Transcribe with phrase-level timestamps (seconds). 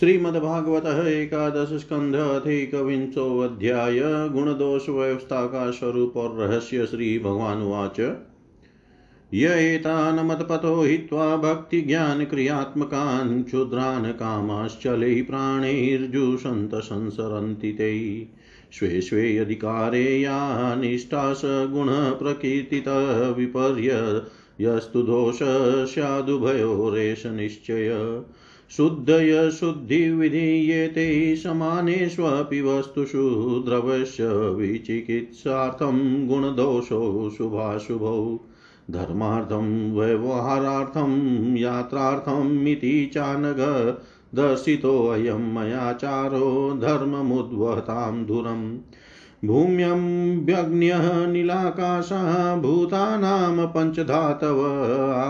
[0.00, 8.16] श्रीमद्भागवत एकादश स्कंध अधिकविंशोऽध्याय गुणदोष व्यवस्था का स्वरूप और रहस्य श्री भगवान उवाच
[9.34, 18.28] य एतानमतपतो हित्वा भक्तिज्ञानक्रियात्मकान् क्षुद्रान् कामाश्चले प्राणैर्जुषन्त संसरन्ति ते।
[18.72, 24.22] स्वे स्वे अधिकारे या निष्ठा स गुणप्रकीर्तितः विपर्य,
[24.60, 25.38] यस्तु दोष
[25.90, 28.22] स्यादुभयोरेष निश्चय।
[28.70, 33.30] शुद्धय शुद्धिविधीयेते समानेष्वपि वस्तुषु
[33.66, 38.40] द्रवस्य विचिकित्सार्थं गुणदोषौ शुभाशुभौ।
[38.90, 41.16] धर्मार्थं, व्यवहारार्थं
[41.56, 43.58] यात्रार्थमिति चानग
[44.34, 48.78] दर्शितोऽयं मयाचारो धर्ममुद्वहतां धुरम्।
[49.44, 54.62] भूम्यम्भ्यग्न्यः नीलाकाशः भूतानां पञ्चधातव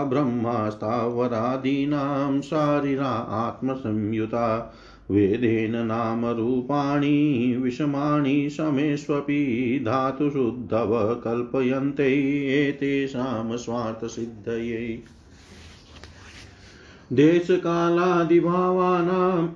[0.09, 4.75] ब्रह्मास्तावरादीनां शारीरा आत्मसंयुता।
[5.11, 15.03] वेदेन नामरूपाणि विषमाणि समेष्वपि धातुशुद्धव कल्पयन्ते एतेषां स्वार्थसिद्धये।
[17.13, 19.47] देशकालादिभावानां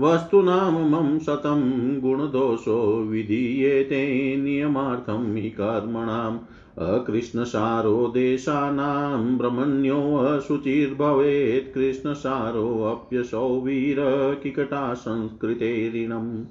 [0.00, 6.38] वस्तूनां मम शतं गुणदोषो विधीयेते नियमार्थं हि कर्मणाम्।
[6.78, 16.44] अकृष्णसारो देशानां ब्रह्मण्योऽशुचिर्भवेत् कृष्णसारोऽप्यसौ वीरकिकटा संस्कृतेरिणम्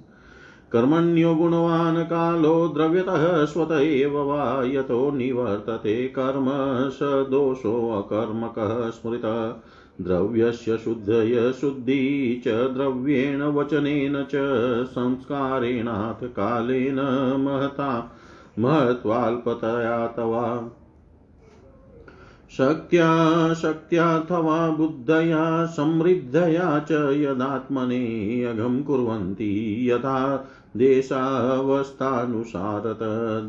[0.71, 9.63] कर्मण्यो गुणवान् कालो द्रव्यतः स्वत एव वा यतो निवर्तते। कर्म स दोषोऽकर्मकः स्मृतः।
[10.01, 14.31] द्रव्यस्य शुद्धय शुद्धि च द्रव्येण वचनेन च
[14.85, 16.99] संस्कारेणाथ कालेन
[17.39, 18.15] महता
[18.59, 20.69] महत्वाल्पतया तवा।
[22.57, 32.99] शक्त्या शक्त्याथवा बुद्धया समृद्धया च यदात्मने अघं कुर्वन्ति यथा देशावस्थानुसारत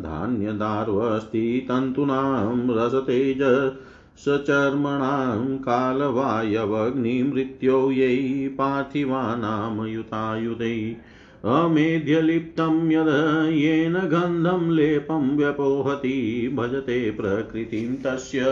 [0.02, 3.72] धान्यदार्वस्ति तन्तूनां रसतेज
[4.16, 10.96] सचर्मणां कालवायवग्निमृत्यो यै पार्थिवानां युतायुधै
[11.44, 13.08] अमेध्यलिप्तं यद
[13.52, 18.44] येन गन्धं लेपं व्यपोहति भजते प्रकृतिं तस्य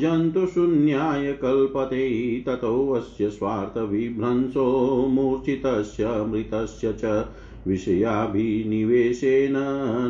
[0.00, 2.04] जन्तुशून्याय कल्पते
[2.46, 4.66] ततोऽस्य स्वार्थविभ्रंशो
[5.14, 7.24] मूर्छितस्य मृतस्य च
[7.66, 9.52] विषयाभिनिवेशेन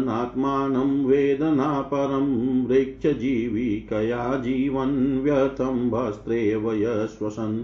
[0.05, 2.29] नात्मानं वेदनापरं
[2.71, 7.63] ऋक्षजीविकया जीवन् व्यर्थं वस्त्रेव यश्वसन्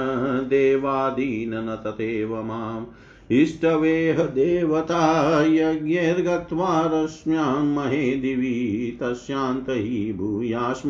[0.49, 2.85] देवादीन न तथैव माम्।
[3.31, 10.89] इष्टवेह देवता यज्ञैर्गत्वा रश्म्यां महे दिवि, तस्यान्त हि भूयास्म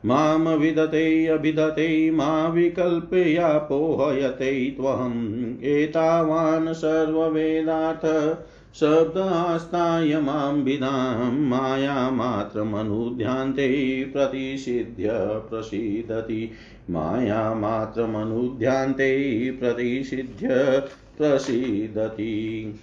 [0.05, 8.37] माँ विदते, अभिदते, मा विकल्पयापोहयते त्वहम्। एतावान् सर्ववेदार्थ
[8.75, 15.09] शब्दास्ताय माँ विदां मायामात्रमनुध्यान्ते प्रतिषिध्य
[15.49, 16.51] प्रसीदति।
[16.89, 20.83] मायामात्रमनुध्यान्ते प्रतिषिध्य
[21.17, 22.75] प्रसीदति।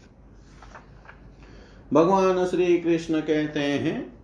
[1.92, 4.19] भगवान श्री कृष्ण कहते हैं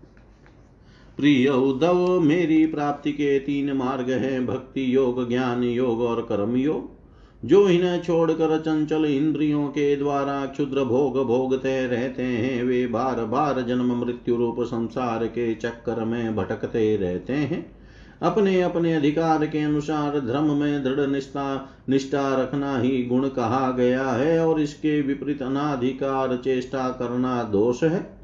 [1.16, 6.96] प्रिय उद्धव, मेरी प्राप्ति के तीन मार्ग हैं, भक्ति योग, ज्ञान योग और कर्म योग।
[7.44, 13.60] जो इन्हें छोड़कर चंचल इंद्रियों के द्वारा क्षुद्र भोग भोगते रहते हैं, वे बार बार
[13.60, 17.76] जन्म मृत्यु रूप संसार के चक्कर में भटकते रहते हैं।
[18.22, 24.10] अपने अपने अधिकार के अनुसार धर्म में दृढ़ निष्ठा निष्ठा रखना ही गुण कहा गया
[24.10, 28.16] है, और इसके विपरीत अनाधिकार, चेष्टा करना दोष है।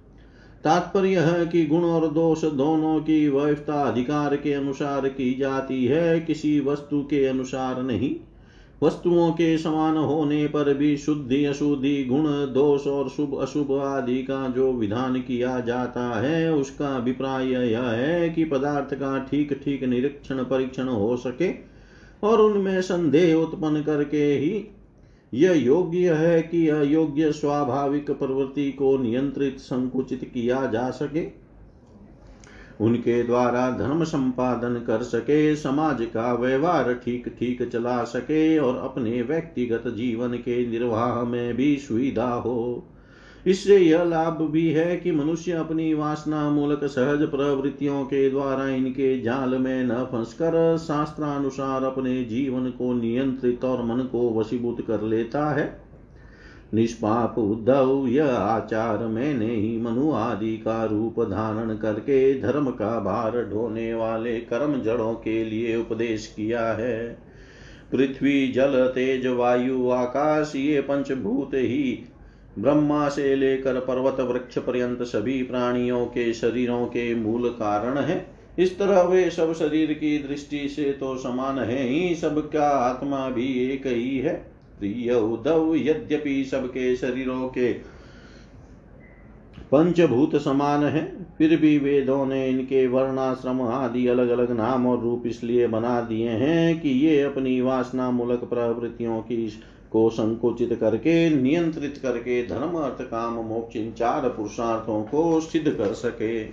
[0.65, 6.21] तात्पर्य है कि गुण और दोष दोनों की व्यवस्था अधिकार के अनुसार की जाती है,
[6.21, 8.17] किसी वस्तु के अनुसार नहीं।
[8.83, 14.49] वस्तुओं के समान होने पर भी शुद्धि, अशुद्धि, गुण, दोष और शुभ, अशुभ आदि का
[14.49, 20.43] जो विधान किया जाता है, उसका अभिप्राय यह है कि पदार्थ का ठीक ठीक निरीक्षण
[20.45, 21.51] परीक्षण हो सके
[22.27, 24.65] और उनमें संदेह उत्पन्न करके ही
[25.35, 31.27] यह योग्य है कि अयोग्य स्वाभाविक प्रवृत्ति को नियंत्रित संकुचित किया जा सके।
[32.81, 39.23] उनके द्वारा धर्म संपादन कर सके, समाज का व्यवहार ठीक ठीक चला सके और अपने
[39.23, 42.89] व्यक्तिगत जीवन के निर्वाह में भी सुविधा हो।
[43.47, 49.21] इससे यह लाभ भी है कि मनुष्य अपनी वासना मूलक सहज प्रवृत्तियों के द्वारा इनके
[49.21, 55.51] जाल में न फंसकर शास्त्रानुसार अपने जीवन को नियंत्रित और मन को वशीभूत कर लेता
[55.51, 55.83] है।
[56.75, 63.51] निष्पाप उद्धव, यह आचार मैंने ही मनु आदि का रूप धारण करके धर्म का भार
[63.53, 67.19] ढोने वाले कर्म जड़ों के लिए उपदेश किया है।
[67.93, 72.05] पृथ्वी, जल, तेज, वायु, आकाश, ये पंचभूत ही
[72.59, 78.27] ब्रह्मा से लेकर पर्वत वृक्ष पर्यंत सभी प्राणियों के शरीरों के मूल कारण है।
[78.59, 83.47] इस तरह वे सब शरीर की दृष्टि से तो समान है ही सबका आत्मा भी
[83.65, 84.35] एक ही है।
[84.79, 87.73] प्रिय उद्धव, यद्यपि सबके शरीरों के
[89.73, 91.03] पंचभूत समान है,
[91.39, 96.31] फिर भी वेदों ने इनके वर्णाश्रम आदि अलग अलग नाम और रूप इसलिए बना दिए
[96.31, 99.47] हैं कि ये अपनी वासना मूलक प्रवृत्तियों की
[99.93, 105.93] को संकुचित करके, नियंत्रित करके धर्म अर्थ काम मोक्ष इन चार पुरुषार्थों को सिद्ध कर
[105.93, 106.45] सके।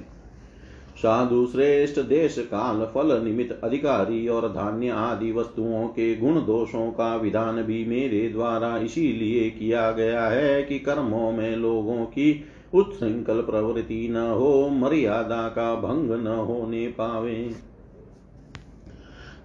[0.99, 7.15] साधु श्रेष्ठ देश काल फल निमित्त अधिकारी और धान्य आदि वस्तुओं के गुण दोषों का
[7.15, 12.43] विधान भी मेरे द्वारा इसीलिए किया गया है कि कर्मों में लोगों की
[12.73, 17.68] उत्सृंखल प्रवृत्ति न हो, मर्यादा का भंग न होने पावे।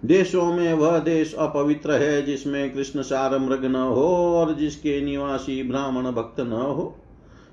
[0.05, 5.63] देशों में वह देश अपवित्र है जिसमें कृष्ण सार मृग न हो और जिसके निवासी
[5.63, 6.95] ब्राह्मण भक्त न हो।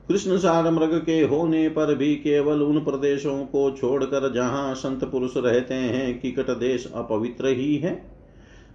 [0.09, 5.37] कृष्ण सार मृग के होने पर भी केवल उन प्रदेशों को छोड़कर जहाँ संत पुरुष
[5.37, 7.94] रहते हैं, किकट देश अपवित्र ही है।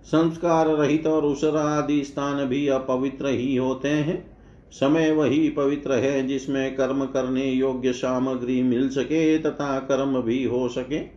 [0.03, 4.37] संस्कार रहित और उसरा आदि स्थान भी अपवित्र ही होते हैं।
[4.71, 10.67] समय वही पवित्र है जिसमें कर्म करने योग्य सामग्री मिल सके तथा कर्म भी हो
[10.67, 11.16] सके।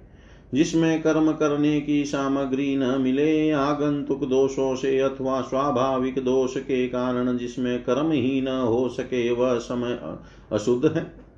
[0.55, 7.37] जिसमें कर्म करने की सामग्री न मिले, आगंतुक दोषों से अथवा स्वाभाविक दोष के कारण
[7.37, 9.99] जिसमें कर्म ही न हो सके, वह समय
[10.53, 11.31] अशुद्ध है।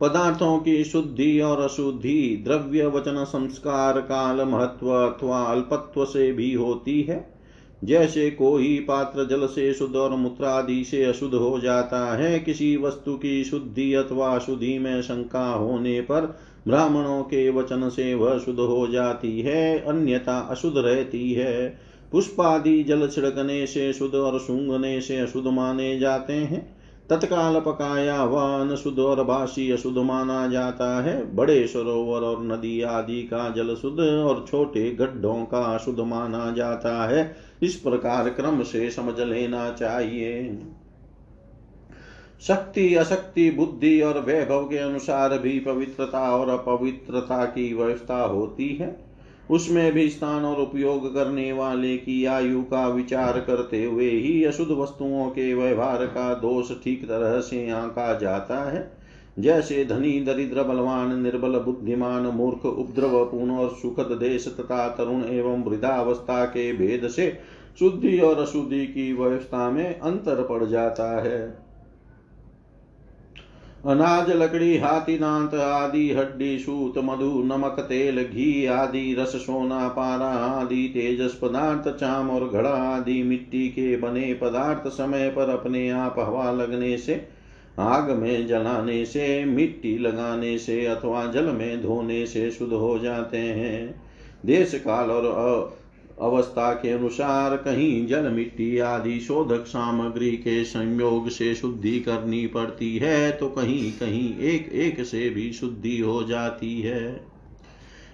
[0.00, 7.02] पदार्थों की शुद्धि और अशुद्धि द्रव्य वचन संस्कार काल महत्व अथवा अल्पत्व से भी होती
[7.02, 7.38] है।
[7.84, 13.14] जैसे कोई पात्र जल से शुद्ध और मूत्रादि से अशुद्ध हो जाता है, किसी वस्तु
[13.14, 18.86] की शुद्धि अथवा अशुद्धि में शंका होने पर ब्राह्मणों के वचन से वह शुद्ध हो
[18.86, 21.78] जाती है, अन्यथा अशुद्ध रहती है।
[22.12, 26.78] पुष्पादि जल छिड़कने से शुद्ध और सूंघने से अशुद्ध माने जाते हैं।
[27.10, 33.22] तत्काल पकाया वन शुद्ध और बासी अशुद्ध माना जाता है। बड़े सरोवर और नदी आदि
[33.22, 38.90] का जल शुद्ध और छोटे गड्ढों का अशुद्ध माना जाता है। इस प्रकार क्रम से
[38.90, 40.58] समझ लेना चाहिए।
[42.42, 48.96] शक्ति, अशक्ति, बुद्धि और वैभव के अनुसार भी पवित्रता और अपवित्रता की व्यवस्था होती है।
[49.50, 54.70] उसमें भी स्थान और उपयोग करने वाले की आयु का विचार करते हुए ही अशुद्ध
[54.72, 58.98] वस्तुओं के व्यवहार का दोष ठीक तरह से आंका जाता है।
[59.38, 65.62] जैसे धनी, दरिद्र, बलवान, निर्बल, बुद्धिमान, मूर्ख, उपद्रव, पूर्ण और सुखद देश तथा तरुण एवं
[65.64, 67.38] वृद्धावस्था के भेद से
[67.78, 71.67] शुद्धि और अशुद्धि की व्यवस्था में अंतर पड़ जाता है।
[73.86, 80.26] अनाज, लकड़ी, हाथी दांत आदि, हड्डी, सूत, मधु, नमक, तेल, घी आदि, रस, सोना पारा
[80.26, 86.14] आदि, तेजस पदार्थ, चाम और घड़ा आदि, मिट्टी के बने पदार्थ समय पर अपने आप
[86.18, 87.28] हवा लगने से,
[87.78, 93.38] आग में जलाने से, मिट्टी लगाने से अथवा जल में धोने से शुद्ध हो जाते
[93.38, 94.02] हैं।
[94.46, 95.24] देश काल और
[96.20, 102.96] अवस्था के अनुसार कहीं जल मिट्टी आदि शोधक सामग्री के संयोग से शुद्धि करनी पड़ती
[102.96, 107.20] है तो कहीं कहीं एक एक से भी शुद्धि हो जाती है।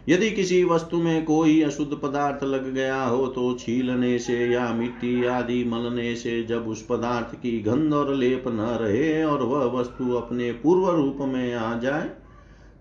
[0.08, 5.24] यदि किसी वस्तु में कोई अशुद्ध पदार्थ लग गया हो तो छीलने से या मिट्टी
[5.24, 10.12] आदि मलने से जब उस पदार्थ की गंध और लेप न रहे और वह वस्तु
[10.12, 12.10] अपने पूर्व रूप में आ जाए,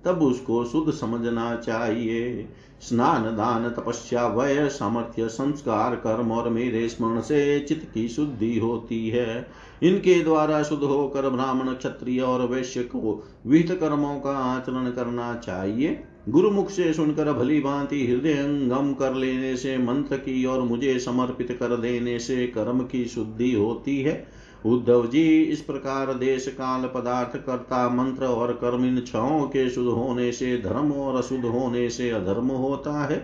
[0.05, 2.47] तब उसको शुद्ध समझना चाहिए।
[2.89, 9.09] स्नान दान तपस्या वय सामर्थ्य, संस्कार, कर्म और मेरे स्मरण से चित्त की शुद्धि होती
[9.09, 9.47] है।
[9.83, 16.03] इनके द्वारा शुद्ध होकर ब्राह्मण, क्षत्रिय और वैश्य को विहित कर्मों का आचरण करना चाहिए।
[16.29, 21.77] गुरुमुख से सुनकर भली भांति हृदयंगम कर लेने से, मंत्र की और मुझे समर्पित कर
[21.77, 27.87] देने से कर्म की शुद्धि होती है। उद्धव जी, इस प्रकार देश काल पदार्थ कर्ता
[27.89, 32.47] मंत्र और कर्म इन छओं के शुद्ध होने से धर्म और अशुद्ध होने से अधर्म
[32.47, 33.17] होता है।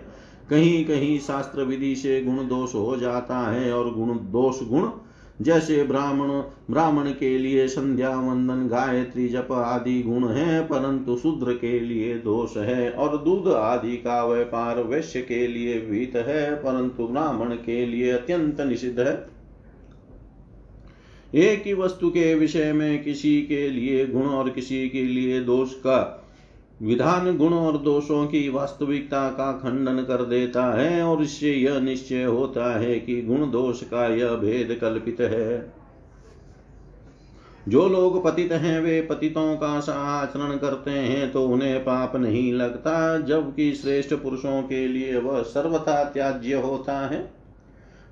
[0.50, 4.90] कहीं कहीं शास्त्र विधि से गुण दोष हो जाता है और गुण दोष गुण,
[5.42, 6.30] जैसे ब्राह्मण
[6.72, 12.58] ब्राह्मण के लिए संध्या, वंदन, गायत्री, जप आदि गुण है, परंतु शूद्र के लिए दोष
[12.58, 18.12] है और दूध आदि का व्यापार वैश्य के लिए विहित है, परंतु ब्राह्मण के लिए
[18.12, 19.39] अत्यंत निषिद्ध है।
[21.34, 25.74] एक ही वस्तु के विषय में किसी के लिए गुण और किसी के लिए दोष
[25.74, 26.26] का
[26.82, 32.24] विधान गुण और दोषों की वास्तविकता का खंडन कर देता है, और इससे यह निश्चय
[32.24, 35.74] होता है कि गुण दोष का यह भेद कल्पित है।
[37.68, 43.18] जो लोग पतित हैं, वे पतितों का आचरण करते हैं तो उन्हें पाप नहीं लगता,
[43.20, 47.39] जबकि श्रेष्ठ पुरुषों के लिए वह सर्वथा त्याज्य होता है।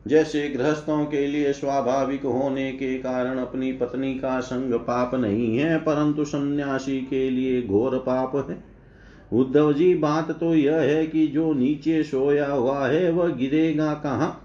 [0.07, 5.77] जैसे गृहस्थों के लिए स्वाभाविक होने के कारण अपनी पत्नी का संग पाप नहीं है,
[5.77, 8.63] परंतु सन्यासी के लिए घोर पाप है।
[9.33, 14.43] उद्धव जी, बात तो यह है कि जो नीचे सोया हुआ है, वह गिरेगा कहाँ?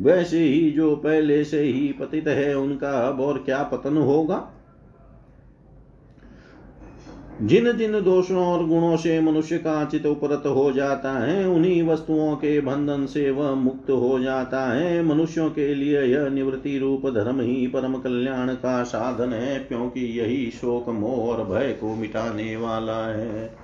[0.00, 4.52] वैसे ही जो पहले से ही पतित है, उनका अब और क्या पतन होगा?
[7.42, 12.36] जिन जिन दोषों और गुणों से मनुष्य का चित उपरत हो जाता है, उन्हीं वस्तुओं
[12.36, 17.40] के बंधन से वह मुक्त हो जाता है। मनुष्यों के लिए यह निवृत्ति रूप धर्म
[17.40, 23.06] ही परम कल्याण का साधन है, क्योंकि यही शोक, मोह और भय को मिटाने वाला
[23.06, 23.56] है।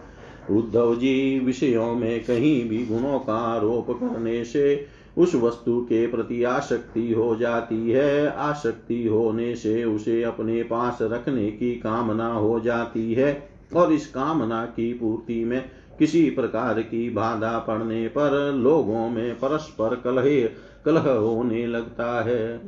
[0.51, 4.87] उद्धव जी, विषयों में कहीं भी गुणों का आरोप करने से
[5.19, 11.51] उस वस्तु के प्रति आसक्ति हो जाती है। आसक्ति होने से उसे अपने पास रखने
[11.51, 17.59] की कामना हो जाती है। और इस कामना की पूर्ति में किसी प्रकार की बाधा
[17.59, 20.51] पड़ने पर लोगों में परस्पर कलह
[20.85, 22.61] कलह होने लगता है।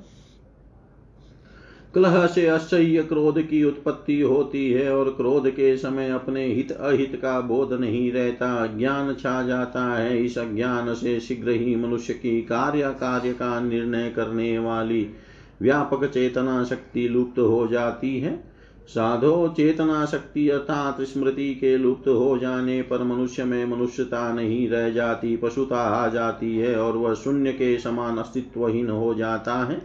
[1.94, 7.18] कलह से असह्य क्रोध की उत्पत्ति होती है और क्रोध के समय अपने हित अहित
[7.22, 12.42] का बोध नहीं रहता। ज्ञान छा जाता है। इस अज्ञान से शीघ्र ही मनुष्य की
[12.42, 15.10] कार्य कार्य का निर्णय करने वाली
[15.62, 18.53] व्यापक चेतना शक्ति लुप्त हो जाती है।
[18.88, 24.88] साधो चेतना शक्ति अर्थात स्मृति के लुप्त हो जाने पर मनुष्य में मनुष्यता नहीं रह
[24.90, 29.80] जाती, पशुता आ जाती है और वह शून्य के समान अस्तित्वहीन हो जाता है।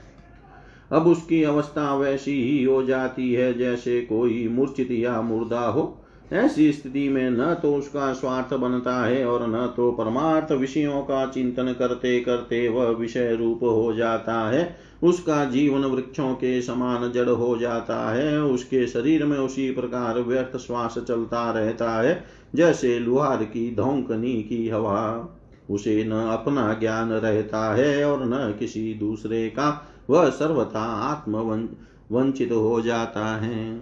[0.91, 5.95] अब उसकी अवस्था वैसी ही हो जाती है जैसे कोई मूर्छित या मुर्दा हो।
[6.33, 11.25] ऐसी स्थिति में न तो उसका स्वार्थ बनता है और न तो परमार्थ विषयों का
[11.25, 17.29] चिंतन करते करते वह विषय रूप हो जाता है। उसका जीवन वृक्षों के समान जड़
[17.29, 22.23] हो जाता है। उसके शरीर में उसी प्रकार व्यर्थ श्वास चलता रहता है,
[22.55, 25.35] जैसे लुहार की धोंकनी की हवा।
[25.69, 31.35] उसे न अपना ज्ञान रहता है और न किसी दूसरे का। वह सर्वथा आत्म
[32.11, 33.81] वंचित हो जाता है।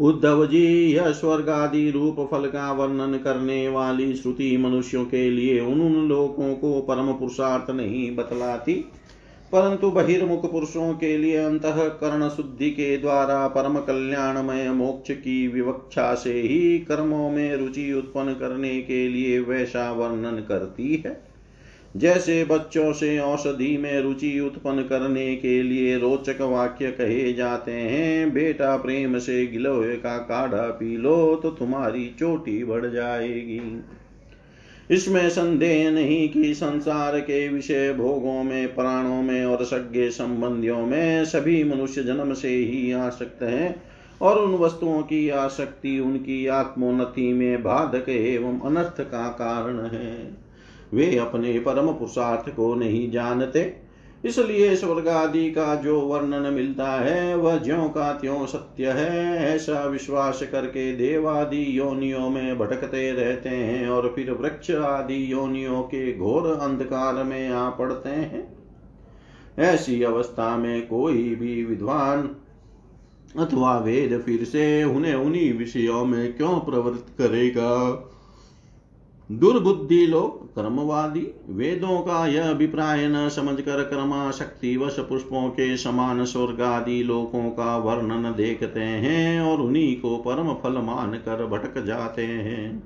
[0.00, 5.60] उद्धव जी, यह स्वर्ग आदि रूप फल का वर्णन करने वाली श्रुति मनुष्यों के लिए
[5.60, 8.84] उन लोगों को परम पुरुषार्थ नहीं बतलाती।
[9.52, 16.32] परंतु बहिर्मुख पुरुषों के लिए अंतकरण शुद्धि के द्वारा परम कल्याणमय मोक्ष की विवक्षा से
[16.32, 21.22] ही कर्मों में रुचि उत्पन्न करने के लिए वैसा वर्णन करती है।
[21.96, 28.32] जैसे बच्चों से औषधि में रुचि उत्पन्न करने के लिए रोचक वाक्य कहे जाते हैं,
[28.34, 33.60] बेटा प्रेम से गिलोय का काढ़ा पी लो तो तुम्हारी चोटी बढ़ जाएगी।
[34.94, 41.24] इसमें संदेह नहीं कि संसार के विषय भोगों में, प्राणों में और सज्ञ संबंधियों में
[41.24, 43.82] सभी मनुष्य जन्म से ही आसक्त हैं
[44.22, 50.36] और उन वस्तुओं की आसक्ति उनकी आत्मोन्नति में बाधक एवं अनर्थ का कारण है।
[50.94, 53.62] वे अपने परम पुरुषार्थ को नहीं जानते
[54.24, 59.84] इसलिए स्वर्ग आदि का जो वर्णन मिलता है, वह ज्यो का त्यों सत्य है, ऐसा
[59.84, 66.58] विश्वास करके देवादि योनियों में भटकते रहते हैं और फिर वृक्ष आदि योनियों के घोर
[66.58, 68.64] अंधकार में आ पड़ते हैं।
[69.58, 72.36] ऐसी अवस्था में कोई भी विद्वान
[73.38, 78.10] अथवा वेद फिर से उन्हें उन्हीं विषयों में क्यों प्रवृत्त करेगा?
[79.32, 86.60] दुर्बुद्धि लोग कर्मवादी, वेदों का यह अभिप्राय न समझकर कर्माशक्ति वश पुष्पों के समान स्वर्ग
[86.60, 92.26] आदि लोकों का वर्णन देखते हैं और उन्हीं को परम फल मान कर भटक जाते
[92.26, 92.80] हैं।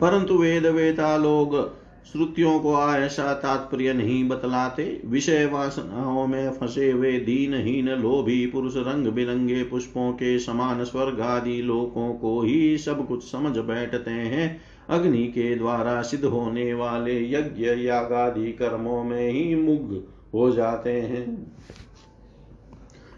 [0.00, 1.77] परंतु वेद वेता लोग
[2.12, 9.06] श्रुतियों को ऐसा तात्पर्य नहीं बतलाते। विषय वासनाओं में फंसे हुए दीनहीन लोभी पुरुष रंग
[9.06, 15.26] बिरंगे पुष्पों के समान स्वर्ग आदि लोकों को ही सब कुछ समझ बैठते हैं। अग्नि
[15.26, 20.02] के द्वारा सिद्ध होने वाले यज्ञ यागादि कर्मों में ही मुग्ध
[20.34, 21.52] हो जाते हैं।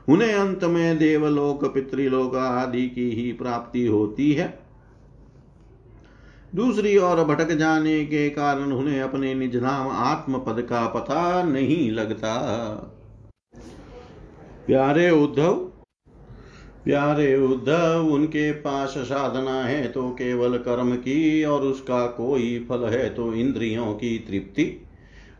[0.08, 4.69] उन्हें अंत में देवलोक, पितृलोक आदि की ही प्राप्ति होती है।
[6.54, 11.90] दूसरी ओर भटक जाने के कारण उन्हें अपने निज नाम आत्म पद का पता नहीं
[11.90, 12.32] लगता।
[14.66, 15.54] प्यारे उद्धव
[16.84, 23.08] प्यारे उद्धव, उनके पास साधना है तो केवल कर्म की और उसका कोई फल है
[23.14, 24.64] तो इंद्रियों की तृप्ति।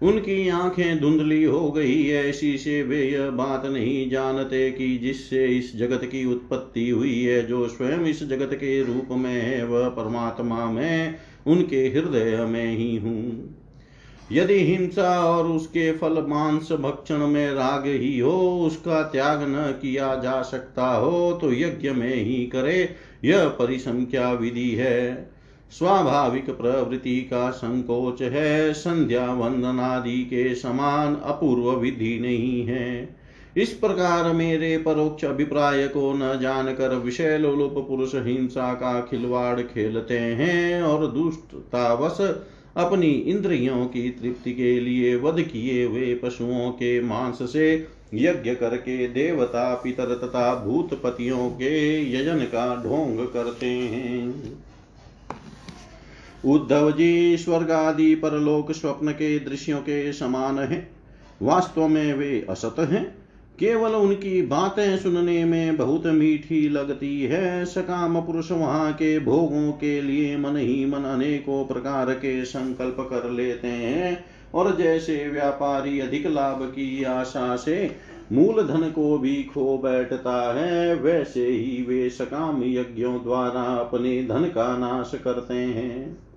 [0.03, 5.77] उनकी आँखें धुंधली हो गई ऐसी से वे यह बात नहीं जानते कि जिससे इस
[5.77, 10.71] जगत की उत्पत्ति हुई है, जो स्वयं इस जगत के रूप में है, वह परमात्मा
[10.71, 11.15] में
[11.47, 13.57] उनके हृदय में ही हूँ।
[14.33, 20.15] यदि हिंसा और उसके फल मांस भक्षण में राग ही हो, उसका त्याग न किया
[20.15, 22.89] जा सकता हो तो यज्ञ में ही करे।
[23.25, 25.30] यह परिसंख्या विधि है।
[25.73, 33.21] स्वाभाविक प्रवृत्ति का संकोच है संध्या वंदनादि के समान अपूर्व विधि नहीं है
[33.57, 40.19] इस प्रकार मेरे परोक्ष अभिप्राय को न जानकर विषय लोलुप पुरुष हिंसा का खिलवाड़ खेलते
[40.19, 42.21] हैं और दुष्टतावश
[42.77, 49.09] अपनी इंद्रियों की तृप्ति के लिए वध किए हुए पशुओं के मांस से यज्ञ करके
[49.09, 54.60] देवता, पितर तथा भूतपतियों के यजन का ढोंग करते हैं।
[56.44, 60.90] उद्धव जी स्वर्ग आदि परलोक स्वप्न के दृश्यों के समान है।
[61.42, 63.20] वास्तव में वे असत हैं।
[63.59, 70.03] केवल उनकी बातें सुनने में बहुत मीठी लगती है। सकाम पुरुष वहाँ के भोगों के
[70.03, 74.24] लिए मन ही मन अनेकों प्रकार के संकल्प कर लेते हैं।
[74.55, 77.96] और जैसे व्यापारी अधिक लाभ की आशा से
[78.33, 84.44] मूल धन को भी खो बैठता है, वैसे ही वे सकाम यज्ञों द्वारा अपने धन
[84.44, 86.30] का नाश करते हैं।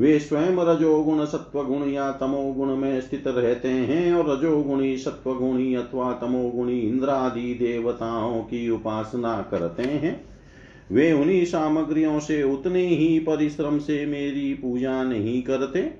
[0.00, 6.80] वे स्वयं रजोगुण सत्वगुण या तमोगुण में स्थित रहते हैं और रजोगुणी सत्वगुणी अथवा तमोगुणी
[6.80, 10.24] इंद्रादि देवताओं की उपासना करते हैं।
[10.92, 15.90] वे उन्हीं सामग्रियों से उतने ही परिश्रम से मेरी पूजा नहीं करते।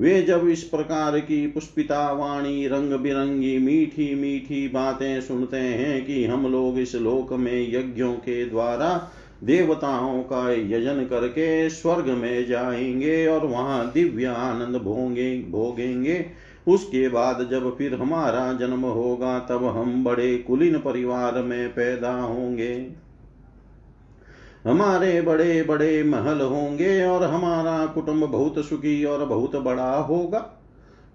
[0.00, 6.24] वे जब इस प्रकार की पुष्पिता वाणी रंग बिरंगी मीठी मीठी बातें सुनते हैं कि
[6.24, 9.10] हम लोग इस लोक में यज्ञों के द्वारा
[9.44, 16.26] देवताओं का यजन करके स्वर्ग में जाएँगे और वहाँ दिव्य आनंद भोगे, भोगेंगे।
[16.68, 22.90] उसके बाद जब फिर हमारा जन्म होगा, तब हम बड़े कुलीन परिवार में पैदा होंगे।
[24.64, 30.55] हमारे बड़े बड़े महल होंगे और हमारा कुटुंब बहुत सुखी और बहुत बड़ा होगा।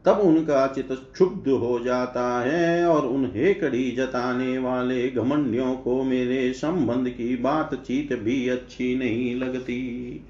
[0.05, 6.53] तब उनका चित क्षुब्ध हो जाता है और उन्हें कड़ी जताने वाले घमंडियों को मेरे
[6.53, 10.23] संबंध की बातचीत भी अच्छी नहीं लगती।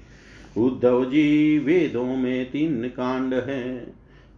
[0.58, 3.78] उद्धव जी, वेदों में तीन कांड है,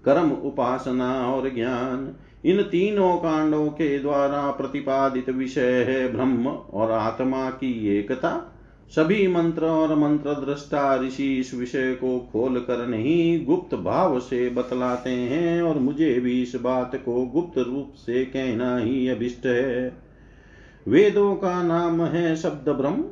[0.05, 7.51] कर्म, उपासना और ज्ञान। इन तीनों कांडों के द्वारा प्रतिपादित विषय है ब्रह्म और आत्मा
[7.51, 8.54] की एकता।
[8.91, 14.49] सभी मंत्र और मंत्र दृष्टा ऋषि इस विषय को खोल कर नहीं गुप्त भाव से
[14.49, 19.97] बतलाते हैं और मुझे भी इस बात को गुप्त रूप से कहना ही अभिष्ट है।
[20.89, 23.05] वेदों का नाम है शब्द ब्रह्म।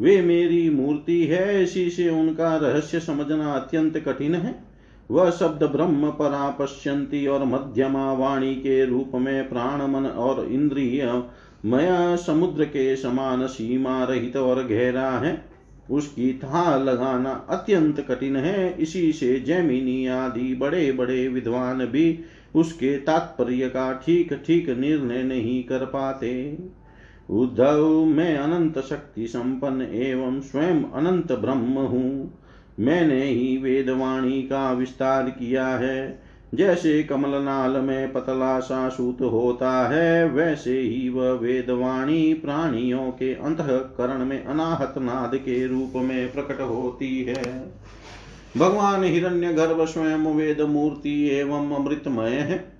[0.00, 4.64] वे मेरी मूर्ति है, इसी से उनका रहस्य समझना अत्यंत कठिन है।
[5.10, 11.22] वह शब्द ब्रह्म परा पश्यंती और मध्यमा वाणी के रूप में प्राण, मन और इंद्रिय
[11.64, 15.44] मया समुद्र के समान सीमा रहित और गहरा है।
[15.90, 22.18] उसकी था लगाना अत्यंत कठिन है। इसी से जैमिनी आदि बड़े बड़े विद्वान भी
[22.54, 26.58] उसके तात्पर्य का ठीक ठीक निर्णय नहीं कर पाते।
[27.30, 32.38] उद्धव, मैं अनंत शक्ति संपन्न एवं स्वयं अनंत ब्रह्म हूँ।
[32.80, 36.21] मैंने ही वेदवाणी का विस्तार किया है।
[36.54, 44.24] जैसे कमलनाल में पतला सा सूत होता है, वैसे ही वह वेदवाणी प्राणियों के अंतकरण
[44.24, 47.72] में अनाहत नाद के रूप में प्रकट होती है।
[48.56, 52.72] भगवान हिरण्य गर्भ स्वयं वेद मूर्ति एवं अमृतमय है।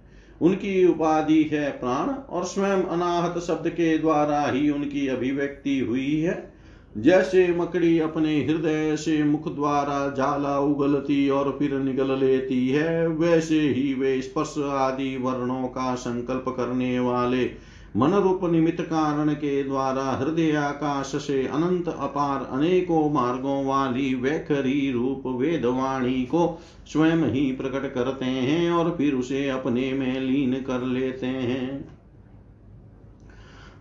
[0.42, 6.51] उनकी उपाधि है प्राण और स्वयं अनाहत शब्द के द्वारा ही उनकी अभिव्यक्ति हुई है।
[6.96, 13.61] जैसे मकड़ी अपने हृदय से मुख द्वारा जाला उगलती और फिर निगल लेती है, वैसे
[13.61, 17.50] ही वे स्पर्श आदि वर्णों का संकल्प करने वाले
[17.96, 24.90] मन रूप निमित्त कारण के द्वारा हृदय आकाश से अनंत अपार अनेकों मार्गों वाली वैखरी
[24.92, 30.87] रूप वेदवाणी को स्वयं ही प्रकट करते हैं और फिर उसे अपने में लीन कर
[30.87, 31.91] लेते हैं।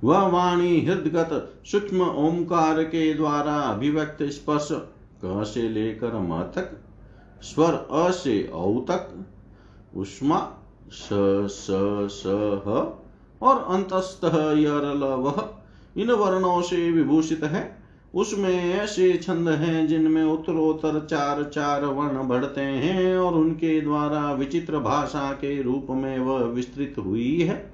[0.04, 1.30] वह वाणी हृदगत
[1.66, 4.68] सूक्ष्म ओंकार के द्वारा अभिव्यक्त स्पर्श
[5.26, 6.72] क से लेकर म तक
[7.44, 9.26] स्वर अ से औ तक
[9.98, 10.40] उष्मा
[10.92, 11.10] स
[11.50, 11.68] स
[12.12, 12.24] स
[12.68, 12.82] ह
[13.42, 15.38] और अंतस्थ वह
[15.98, 17.64] इन वर्णों से विभूषित है।
[18.14, 24.80] उसमें ऐसे छंद हैं जिनमें उत्तरोत्तर चार चार वर्ण बढ़ते हैं और उनके द्वारा विचित्र
[24.80, 27.72] भाषा के रूप में वह विस्तृत हुई है।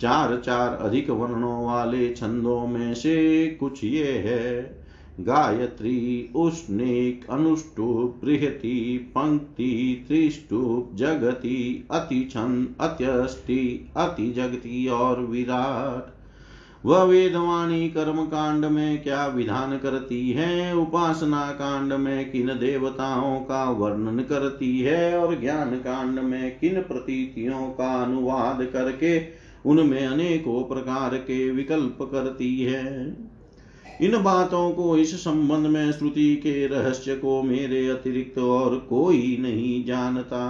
[0.00, 4.76] चार चार अधिक वर्णों वाले छंदों में से कुछ ये है।
[5.20, 16.16] गायत्री, उष्णिक, अनुष्टुप, बृहति, पंक्ति, त्रिष्टुप, जगति अति छंद अत्यष्टि अति जगति और विराट।
[16.86, 20.76] वह वेदवाणी कर्म कांड में क्या विधान करती है?
[20.76, 25.18] उपासना कांड में किन देवताओं का वर्णन करती है?
[25.18, 32.60] और ज्ञान कांड में किन प्रतीतियों का अनुवाद करके उनमें अनेकों प्रकार के विकल्प करती
[32.60, 33.16] है।
[34.02, 39.84] इन बातों को इस संबंध में श्रुति के रहस्य को मेरे अतिरिक्त और कोई नहीं
[39.84, 40.42] जानता।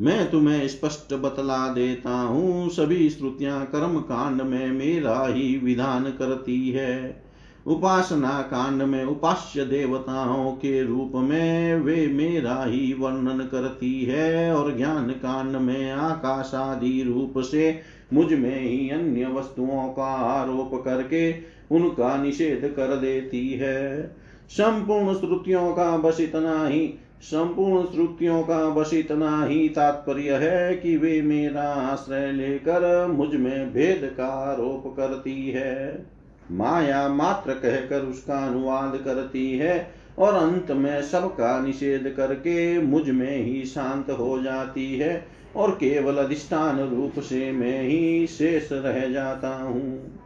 [0.00, 6.70] मैं तुम्हें स्पष्ट बतला देता हूँ, सभी श्रुतियाँ कर्म कांड में मेरा ही विधान करती
[6.70, 7.22] है।
[7.66, 14.76] उपासना कांड में उपास्य देवताओं के रूप में वे मेरा ही वर्णन करती है और
[14.76, 17.80] ज्ञान कांड में आकाश आदि रूप से
[18.12, 21.32] मुझमें ही अन्य वस्तुओं का आरोप करके
[21.70, 24.02] उनका निषेध कर देती है।
[24.48, 30.96] संपूर्ण श्रुतियों का बस इतना ही, संपूर्ण श्रुतियों का बस इतना ही तात्पर्य है कि
[30.96, 36.06] वे मेरा आश्रय लेकर मुझमें भेद का आरोप करती है।
[36.50, 43.64] माया मात्र कहकर उसका अनुवाद करती है और अंत में सबका निषेध करके मुझमें ही
[43.64, 50.20] शांत हो जाती है। और केवल अधिष्ठान रूप से मैं ही शेष रह जाता हूँ।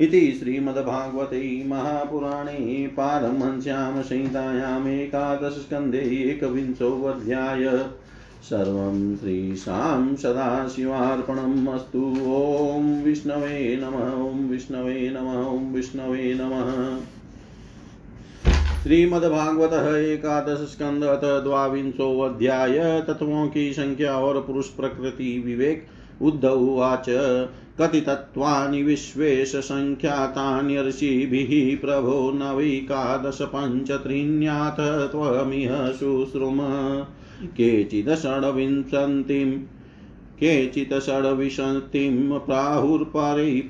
[0.00, 7.90] इति श्रीमद्भागवते महापुराणे पारमहंस्यां संहितायामेकादशस्कन्धे एकविंशोऽध्याय।
[8.42, 17.00] सर्वं श्रीशां सदाशिवार्पणम् अस्तु। ॐ विष्णवे नमः, ॐ विष्णवे नमः, ॐ विष्णवे नमः।
[18.78, 25.86] श्रीमद्भागवत एकादश स्कंद अथ द्वांशो अध्याय तत्वों की संख्या और पुरुष प्रकृति विवेक
[26.22, 27.06] उद्धव उवाच।
[27.80, 36.58] कथितत्वानि विश्वेश सङ्ख्यातानि ऋषिभिः प्रभो नवैकादश पञ्चत्रीण्याथ त्वमिह शुश्रुम।
[37.44, 39.52] केचित् षड्विंशतिं
[40.38, 43.60] केचित् षड्विंशतिं प्राहुर्परै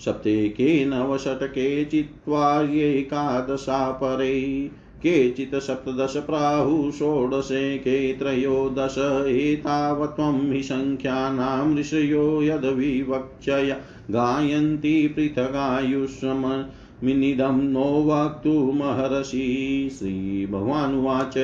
[0.00, 12.42] पञ्चविंशतिं सप्तेके नवषट्के चित्त्वार्येकादशा परे। केचित् सप्तदश प्राहु, षोडशे के त्रयोदश एतावत्त्वं हि सङ्ख्यानां ऋषयो
[12.42, 13.76] यद्विवक्षय।
[14.10, 21.38] गायन्ति पृथगायुष्ममिनिदं नो वक्तुमहर्षि श्रीभगवानुवाच।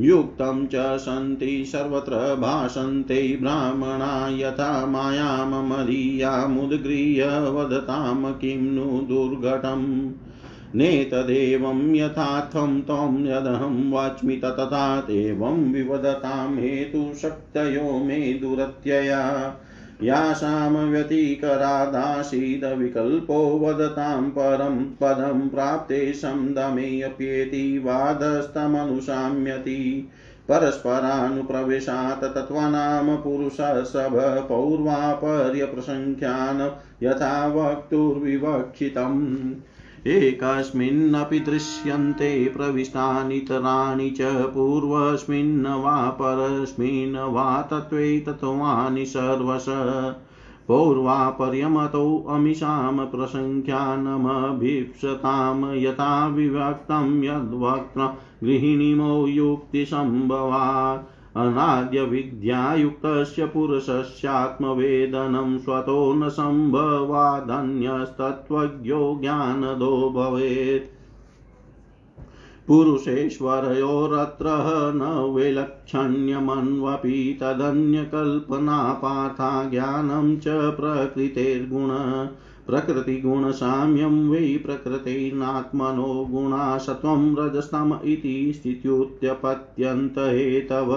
[0.00, 10.12] युक्तं च सन्ति सर्वत्र भाषन्ते ब्राह्मणा यथा मायाममदीयामुद्गृह्य वदतां किं नु दुर्घटम्
[10.74, 15.08] नेतदेवं यथार्थं त्वं यदहं वाच्मि तथा
[15.72, 19.54] विवदता हेतुशक्तयो मे दुरत्यया।
[20.02, 30.08] यासां व्यतिकरादासीदविकल्पो वदतां परं पदं प्राप्ते शमदमेऽप्येति वादस्तमनुशाम्यति
[30.48, 36.70] परस्परानुप्रवेशात् तत्त्वानां पुरुषसभ पौर्वापर्यप्रसङ्ख्यान्
[37.02, 39.54] यथा वक्तुर्विवक्षितम्
[40.06, 49.64] एकस्मिन्नपि दृश्यन्ते प्रविष्टानितराणि च पूर्वस्मिन् वा परस्मिन् वा तत्त्वे तत्त्वानि सर्वश।
[50.68, 58.10] पौर्वापर्यमतौ अमिषां प्रसङ्ख्यानमभीप्सतां यथा विभक्तं यद्वक्त्र
[58.44, 70.98] गृहिणीमो युक्तिसम्भवात्। अनाद्यविद्यायुक्तस्य पुरुषस्यात्मवेदनं स्वतो न सम्भवादन्यस्तत्त्वज्ञो ज्ञानदो भवेत्।
[72.68, 81.88] पुरुषेश्वरयोरत्र न वैलक्षण्यमन्वपि तदन्यकल्पनापाथा ज्ञानं च प्रकृतेर्गुण।
[82.68, 90.90] प्रकृतिगुणसाम्यं वै प्रकृतेनात्मनो गुणा सत्वं रजस्तम इति स्थित्युत्पत्यन्तहेतव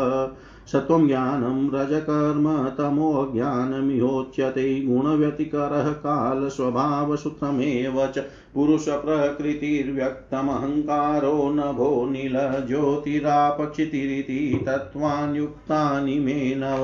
[0.71, 16.83] सत्वं ज्ञानं रजकर्म तमोज्ञानमिहोच्यते गुणव्यतिकरः कालस्वभावसूत्रमेव च पुरुषप्रकृतिर्व्यक्तमहङ्कारो नभो नीलज्योतिरापक्षितिरिति तत्त्वान्युक्तानि मे नव।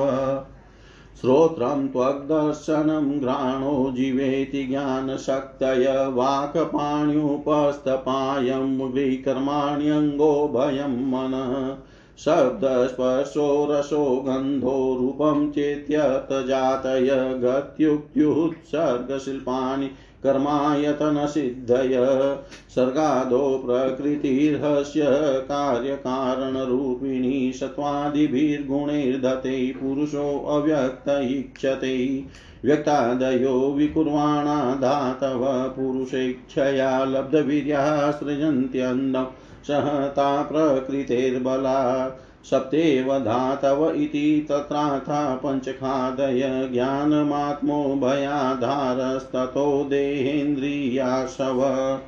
[1.20, 11.76] श्रोत्रं त्वग्दर्शनं घ्राणो जीवेति ज्ञानशक्तय वाक्पाण्युपस्तपायं विकर्माण्यङ्गो भयं मनः।
[12.18, 19.90] शब्दस्पर्शो, रसो, गन्धो, रूपं चेत्यर्थजातय गत्युक्त्युत्सर्गशिल्पानि
[20.22, 21.94] कर्मायतनसिद्धय।
[22.74, 25.02] सर्गादो प्रकृतिर्हस्य
[25.48, 32.24] कार्यकारणरूपिणी सत्त्वादिभिर्गुणैर्धते पुरुषोऽव्यक्त ईक्षते
[32.64, 39.24] व्यक्तादयो विकुर्वाणा धातव पुरुषेच्छया लब्धवीर्यः सृजन्त्यन्नं
[39.66, 52.00] सहता प्रकृतेर्बलात् सप्तेव धातव इति तत्राथा पञ्चखादय ज्ञानमात्मो भयाधारस्ततो देहेन्द्रियाशव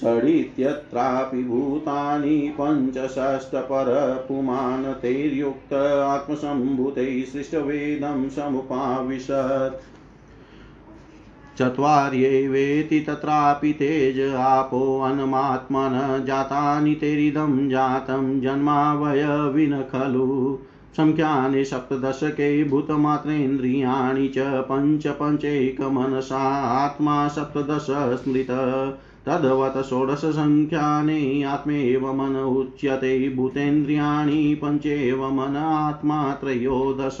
[0.00, 9.99] षडित्यत्रापि भूतानि पञ्चषष्टपरपुमान् तैर्युक्त आत्मसम्भूतैः सृष्टवेदं समुपाविशत्।
[11.60, 20.58] चत्वार्येवेति तत्रापि तेज आपो अनमात्मन जातानि तेरिदं जातं जन्मावयविन खलु।
[20.96, 28.50] सङ्ख्यानि सप्तदशके भूतमात्रेन्द्रियाणि च पञ्च पञ्चैकमनसा आत्मा सप्तदश स्मृत।
[29.26, 29.76] तद्वत्
[31.44, 37.18] आत्मेव मन उच्यते भूतेन्द्रियाणि पञ्चेव मन आत्मा त्रयोदश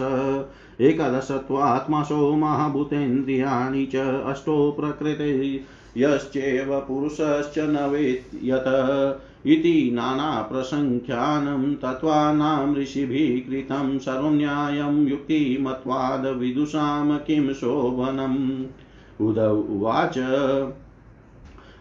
[0.80, 5.60] एकादशत्वात्मासो महाभूतेन्द्रियाणि च अष्टो प्रकृते
[5.96, 8.36] यश्चैव पुरुषश्च न वेत्
[9.46, 18.64] इति नानाप्रसङ्ख्यानं तत्त्वानां ऋषिभिः कृतं सर्वं न्यायं युक्तिमत्वाद् विदुषां किं शोभनम्।
[19.26, 20.18] उद उवाच।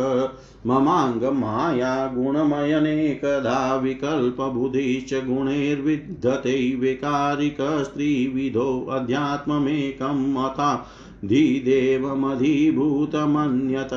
[0.66, 10.90] ममाङ्गमाया गुणमयनेकधा विकल्पबुधिश्च गुणैर्विद्धते विकारिकस्त्रिविधो अध्यात्ममेकं मता।
[11.24, 13.90] धिदेवमधिभूतमन्यत।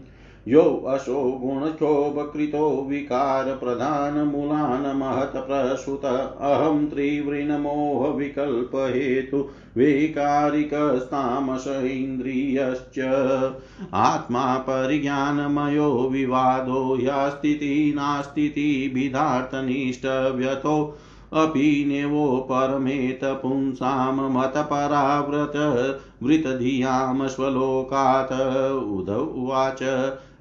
[0.51, 12.99] यो असो गुणक्षोभकृतो विकारप्रधानमूलान् महत्प्रसुत अहं त्रिवृणमोहविकल्पहेतु वैकारिकस्तामस इन्द्रियश्च।
[13.95, 20.99] आत्मा परिज्ञानमयो विवादो ह्यस्तिति नास्तिति विधार्थनिष्ठव्यथो
[21.33, 29.83] अपि नेवो परमेत पुंसां मतपराव्रत। वृतधियाँ स्वलोकात्। उद उवाच।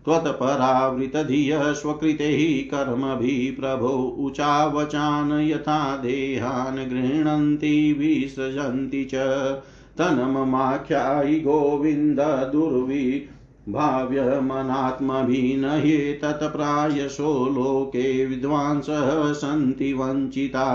[0.05, 9.15] त्वत्परावृतधियः स्वकृतैः कर्मभिः प्रभो ऊचावचान् यथा देहान् गृह्णन्ति विसृजन्ति च
[9.97, 13.29] तन्ममाख्यायि गोविन्द दुर्वि
[13.69, 20.67] भाव्यमनात्मभिनह्येतत् प्रायशो लोके विद्वांसः सन्ति वञ्चिता।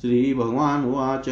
[0.00, 1.28] श्रीभगवानुवाच।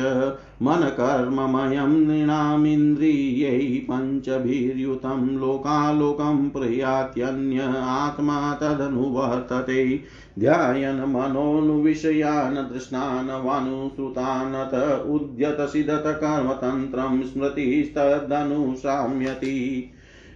[0.62, 10.04] मनकर्ममयं नृणामिन्द्रियै पञ्चभिर्युतं लोकालोकं प्रयात्यन्य आत्मा तदनुवर्तते।
[10.38, 19.90] ध्यायन् मनोनुविषयान् दृष्णान् वानुश्रुतानथ उद्यतसिदत कर्मतन्त्रं स्मृतिस्तदनुशाम्यति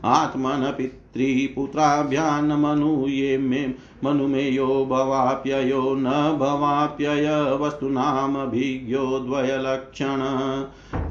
[0.05, 3.75] आत्मन पितृपुत्राभ्यान्मनुये मे
[4.05, 10.19] मनुमेयो भवाप्ययो न भवाप्यय वस्तूनामभिज्ञो द्वयलक्षण।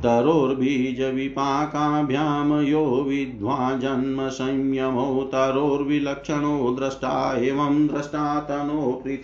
[0.04, 9.24] तरोर्बीजविपाकाभ्यां यो विद्वा जन्म संयमो तरोर्विलक्षणो द्रष्टा, एवं द्रष्टा तनोपृत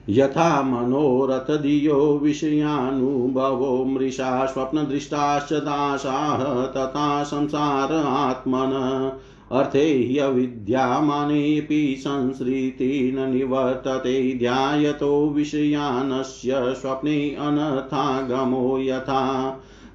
[0.09, 8.71] यथा मनोरथधियो विषयानुभवो मृषा, स्वप्नदृष्टाश्च दासाः, तथा संसार आत्मन।
[9.51, 19.49] अर्थे ह्यविद्यामानेऽपि संसृतिर्न निवर्तते, ध्यायतो विषयानस्य स्वप्ने अनथागमो यथा।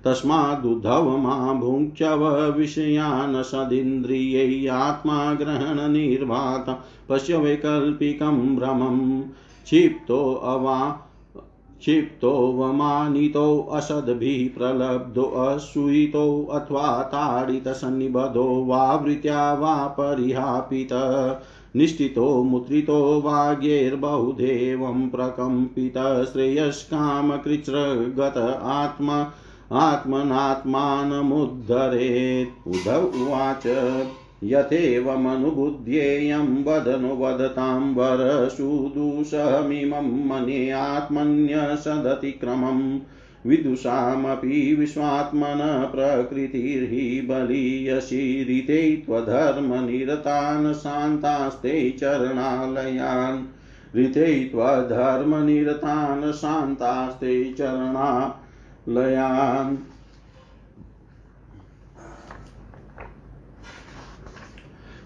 [0.04, 5.34] तस्मादुद्धव मा भुङ्क्ष्यव विषयान् सदिन्द्रियै आत्मा
[7.08, 9.22] पश्य वैकल्पिकं भ्रमम्।
[9.68, 11.04] क्षिप्तो अवा
[11.80, 20.88] क्षिप्तो वमानितो असद्भिः प्रलब्धो असूयितो अथवा ताडितसन्निबधो वा वृत्या वा परिहापित।
[21.76, 29.32] निष्ठितो मुद्रितो वाग्यैर्बहुदेवं प्रकम्पित। श्रेयस्कामकृच्छ्रगत आत्मा
[29.72, 33.62] आत्मनात्मानमुद्धरेत्। उद्धव उवाच।
[34.44, 43.00] यथेवमनुबुध्येयं वदनु वदतां वरसुदुषमिमं मने आत्मन्यसदतिक्रमम्
[43.46, 53.44] विदुषामपि विश्वात्मन प्रकृतिर्हि बलीयशीरिते त्वधर्मनिरतान् शान्तास्ते चरणालयान्।
[53.96, 59.97] ऋते त्वधर्मनिरतान् शान्तास्ते चरणालयान्।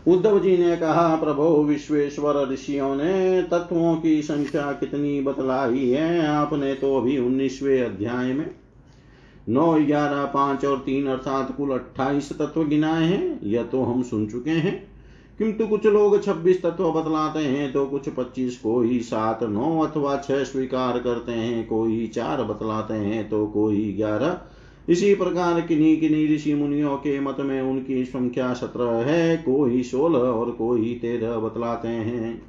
[0.09, 6.27] उद्धव जी ने कहा, प्रभो विश्वेश्वर ऋषियों ने, तत्वों की संख्या कितनी बतलाई है?
[6.27, 8.51] आपने तो अभी उन्नीसवें अध्याय में
[9.49, 14.27] नौ, ग्यारह, पाँच और तीन अर्थात कुल अट्ठाईस तत्व गिनाए हैं। यह तो हम सुन
[14.27, 14.93] चुके हैं।
[15.39, 20.45] किंतु कुछ लोग छब्बीस तत्व बतलाते हैं तो कुछ पच्चीस कोई सात, नौ अथवा छह
[20.45, 24.41] स्वीकार करते हैं, कोई चार बतलाते हैं तो कोई ग्यारह।
[24.89, 30.19] इसी प्रकार किन्हीं किन्हीं ऋषि मुनियों के मत में उनकी संख्या सत्रह है। कोई सोलह
[30.19, 32.43] और कोई तेरह बतलाते हैं।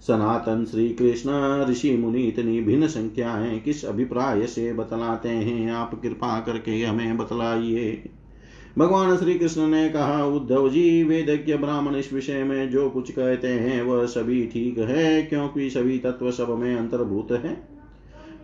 [0.00, 1.30] सनातन श्री कृष्ण
[1.70, 5.72] ऋषि मुनि इतनी भिन्न संख्याएँ किस अभिप्राय से बतलाते हैं?
[5.72, 8.02] आप कृपा करके हमें बतलाइए।
[8.78, 13.48] भगवान श्री कृष्ण ने कहा, उद्धव जी, वेदज्ञ ब्राह्मण इस विषय में जो कुछ कहते
[13.48, 17.75] हैं, वह सभी ठीक है, क्योंकि सभी तत्व सब में अंतर्भूत है।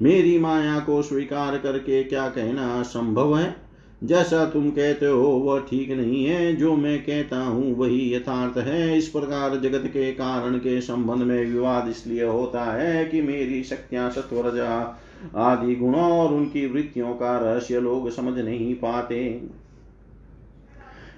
[0.02, 3.56] मेरी माया को स्वीकार करके क्या कहना संभव है?
[4.04, 8.98] जैसा तुम कहते हो, वह ठीक नहीं है। जो मैं कहता हूँ, वही यथार्थ है।
[8.98, 14.10] इस प्रकार जगत के कारण के संबंध में विवाद इसलिए होता है कि मेरी शक्तियाँ
[14.10, 14.98] सत्वरजा
[15.36, 19.42] आदि गुणों और उनकी वृत्तियों का रहस्य लोग समझ नहीं पाते।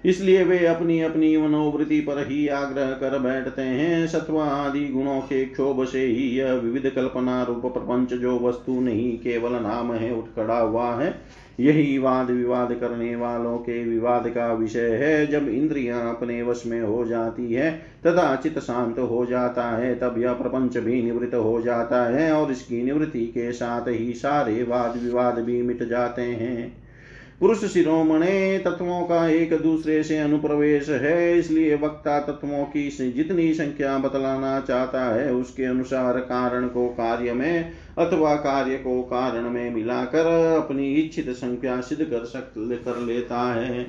[0.04, 5.44] इसलिए वे अपनी अपनी मनोवृत्ति पर ही आग्रह कर बैठते हैं। सत्व आदि गुणों के
[5.44, 10.24] क्षोभ से ही यह विविध कल्पना रूप प्रपंच जो वस्तु नहीं, केवल नाम है उठ
[10.24, 11.14] खड़ा हुआ है।
[11.60, 16.80] यही वाद विवाद करने वालों के विवाद का विषय है। जब इंद्रियाँ अपने वश में
[16.80, 17.72] हो जाती है,
[18.06, 22.52] तथा चित शांत हो जाता है, तब यह प्रपंच भी निवृत्त हो जाता है और
[22.52, 26.83] इसकी निवृत्ति के साथ ही सारे वाद विवाद भी मिट जाते हैं।
[27.40, 33.96] पुरुष शिरोमणे तत्वों का एक दूसरे से अनुप्रवेश है, इसलिए वक्ता तत्वों की जितनी संख्या
[33.98, 40.26] बतलाना चाहता है, उसके अनुसार कारण को कार्य में अथवा कार्य को कारण में मिलाकर
[40.56, 43.86] अपनी इच्छित संख्या सिद्ध कर सक, कर लेता है।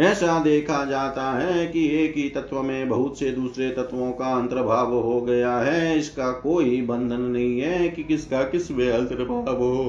[0.00, 4.94] ऐसा देखा जाता है कि एक ही तत्व में बहुत से दूसरे तत्वों का अंतर्भाव
[4.94, 9.84] हो गया है, इसका कोई बंधन नहीं है कि किसका किसमें अंतर्भाव हो।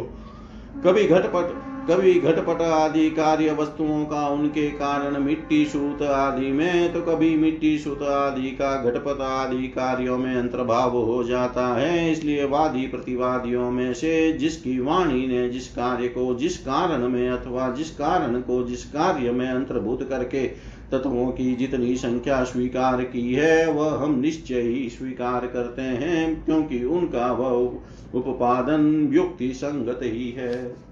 [0.86, 7.02] कभी घटपट कभी घटपट आदि कार्य वस्तुओं का उनके कारण मिट्टी सूत आदि में तो
[7.02, 12.86] कभी मिट्टी सूत आदि का घटपट आदि कार्यों में अंतर्भाव हो जाता है। इसलिए वादी
[12.88, 18.40] प्रतिवादियों में से जिसकी वाणी ने जिस कार्य को जिस कारण में अथवा जिस कारण
[18.42, 20.46] को जिस कार्य में अंतर्भूत करके
[20.92, 26.84] तत्वों की जितनी संख्या स्वीकार की है, वह हम निश्चय ही स्वीकार करते हैं, क्योंकि
[26.84, 30.87] उनका वह उपादन युक्ति संगत ही है।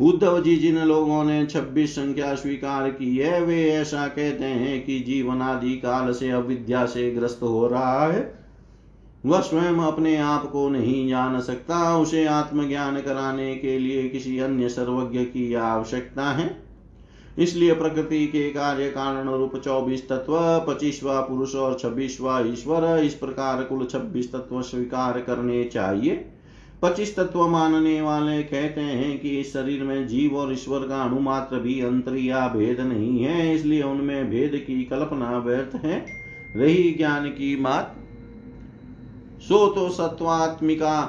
[0.00, 5.00] उद्धव जी, जिन लोगों ने छब्बीस संख्या स्वीकार की है, वे ऐसा कहते हैं कि
[5.00, 8.46] जीवन आदि काल से अविद्या से ग्रस्त हो रहा है।
[9.26, 14.68] वह स्वयं अपने आप को नहीं जान सकता। उसे आत्मज्ञान कराने के लिए किसी अन्य
[14.68, 16.62] सर्वज्ञ की आवश्यकता है।
[17.38, 20.36] इसलिए प्रकृति के कार्य कारण रूप चौबीस तत्व,
[20.68, 26.32] पच्चीसवा पुरुष और छब्बीसवा ईश्वर, इस प्रकार कुल छब्बीस तत्व स्वीकार करने चाहिए।
[26.86, 31.58] पच्चीस तत्व मानने वाले कहते हैं कि इस शरीर में जीव और ईश्वर का अणुमात्र
[31.58, 36.04] भी अंतर या भेद नहीं है, इसलिए उनमें भेद की कल्पना व्यर्थ है।
[36.56, 37.96] रही ज्ञान की बात,
[39.40, 41.00] सो तो सत्वात्मिका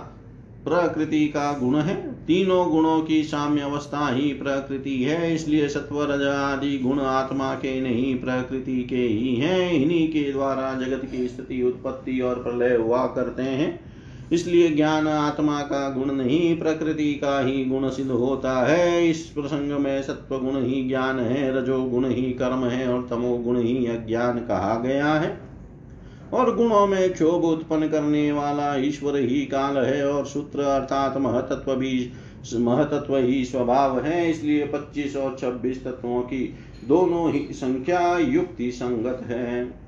[0.63, 6.27] प्रकृति का गुण है। तीनों गुणों की साम्य अवस्था ही प्रकृति है, इसलिए सत्व सत्वर
[6.27, 11.61] आदि गुण आत्मा के नहीं, प्रकृति के ही हैं। इन्हीं के द्वारा जगत की स्थिति,
[11.61, 13.86] उत्पत्ति और प्रलय हुआ करते हैं।
[14.31, 19.71] इसलिए ज्ञान आत्मा का गुण नहीं, प्रकृति का ही गुण सिद्ध होता है। इस प्रसंग
[19.71, 23.87] में सत्व गुण ही ज्ञान है, रजो गुण ही कर्म है और तमो गुण ही
[23.87, 25.39] अज्ञान कहा गया है।
[26.33, 31.75] और गुणों में क्षोभ उत्पन्न करने वाला ईश्वर ही काल है और सूत्र अर्थात महतत्व
[31.75, 32.11] भी,
[32.53, 36.53] महतत्व ही स्वभाव है। इसलिए 25 और 26 तत्वों की
[36.87, 39.86] दोनों ही संख्या युक्ति संगत है।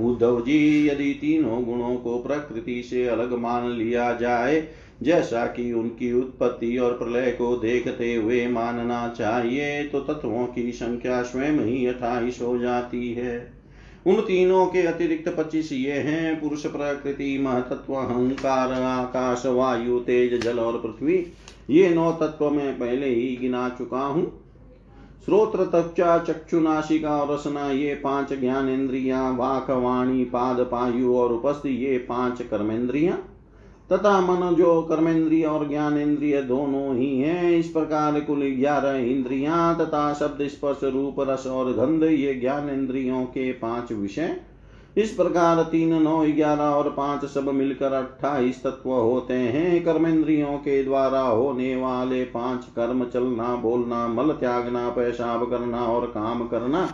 [0.00, 4.68] उद्धव जी, यदि तीनों गुणों को प्रकृति से अलग मान लिया जाए,
[5.02, 11.22] जैसा कि उनकी उत्पत्ति और प्रलय को देखते हुए मानना चाहिए तो तत्वों की संख्या
[11.22, 13.62] स्वयं ही अठाईस हो जाती है।
[14.06, 20.58] उन तीनों के अतिरिक्त पच्चीस ये हैं, पुरुष, प्रकृति, महतत्व, अहंकार, आकाश, वायु, तेज, जल
[20.58, 21.26] और पृथ्वी।
[21.70, 24.41] ये नौ तत्व में पहले ही गिना चुका हूँ।
[25.24, 31.32] श्रोत्र तपचा चक्षु नाशिका और रसना, ये पाँच ज्ञान इंद्रिया वाक वाणी पाद पायु और
[31.32, 33.18] उपस्थित ये पाँच कर्मेंद्रिया
[33.92, 39.74] तथा मन, जो कर्मेंद्रिय और ज्ञान इंद्रिय दोनों ही हैं, इस प्रकार कुल ग्यारह इंद्रिया
[39.74, 44.36] तथा शब्द, स्पर्श, रूप, रस और गंध, ये ज्ञान इंद्रियों के पाँच विषय।
[44.96, 50.82] इस प्रकार तीन, नौ, ग्यारह और पाँच सब मिलकर अट्ठाईस तत्व होते हैं। कर्मेंद्रियों के
[50.84, 56.88] द्वारा होने वाले पाँच कर्म चलना, बोलना, मल त्यागना, पेशाब करना और काम करना,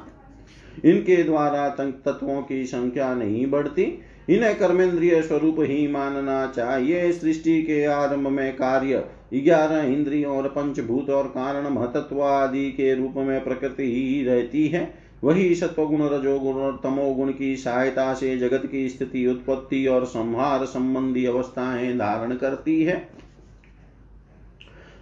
[0.84, 3.82] इनके द्वारा तत्वों की संख्या नहीं बढ़ती।
[4.28, 11.10] इन्हें कर्मेंद्रिय स्वरूप ही मानना चाहिए। सृष्टि के आरंभ में कार्य, ग्यारह इंद्रियों और पंचभूत
[11.10, 16.80] और कारण महतत्व आदि के रूप में प्रकृति ही रहती है। वही सत्वगुण रजोगुण और
[16.82, 23.08] तमोगुण की सहायता से जगत की स्थिति, उत्पत्ति और संहार संबंधी अवस्थाएँ धारण करती है।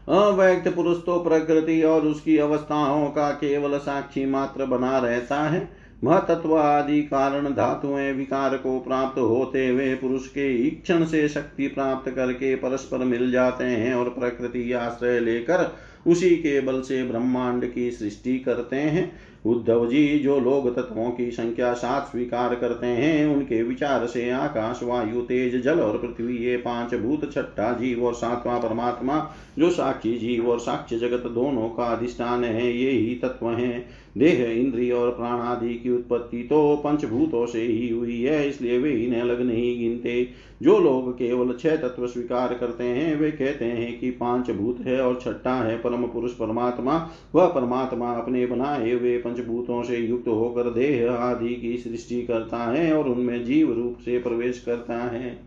[0.08, 5.68] अव्यक्त पुरुष तो प्रकृति और उसकी अवस्थाओं का केवल साक्षी मात्र बना रहता है।
[6.04, 12.10] महतत्व आदि कारण धातुएँ विकार को प्राप्त होते हुए पुरुष के ईक्षण से शक्ति प्राप्त
[12.10, 15.62] करके परस्पर मिल जाते हैं और प्रकृति आश्रय लेकर
[16.06, 19.12] उसी के बल से ब्रह्मांड की सृष्टि करते हैं।
[19.46, 24.80] उद्धव जी, जो लोग तत्वों की संख्या सात स्वीकार करते हैं, उनके विचार से आकाश,
[24.82, 30.18] वायु, तेज, जल और पृथ्वी, ये पाँच भूत, छठा जीव और सातवां परमात्मा, जो साक्षी
[30.18, 35.10] जीव और साक्ष्य जगत दोनों का अधिष्ठान है, ये ही तत्व हैं। देह, इंद्रिय और
[35.10, 39.78] प्राण आदि की उत्पत्ति तो पंचभूतों से ही हुई है, इसलिए वे इन्हें अलग नहीं
[39.78, 40.28] गिनते।
[40.62, 45.00] जो लोग केवल छह तत्व स्वीकार करते हैं, वे कहते हैं कि पाँच भूत है
[45.00, 46.96] और छठा है परम पुरुष परमात्मा।
[47.34, 52.92] वह परमात्मा अपने बनाए हुए पंचभूतों से युक्त होकर देह आदि की सृष्टि करता है
[52.92, 55.38] और उनमें जीव रूप से प्रवेश करता है।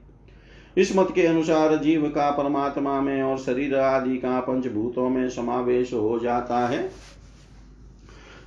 [0.77, 5.93] इस मत के अनुसार जीव का परमात्मा में और शरीर आदि का पंचभूतों में समावेश
[5.93, 6.89] हो जाता है।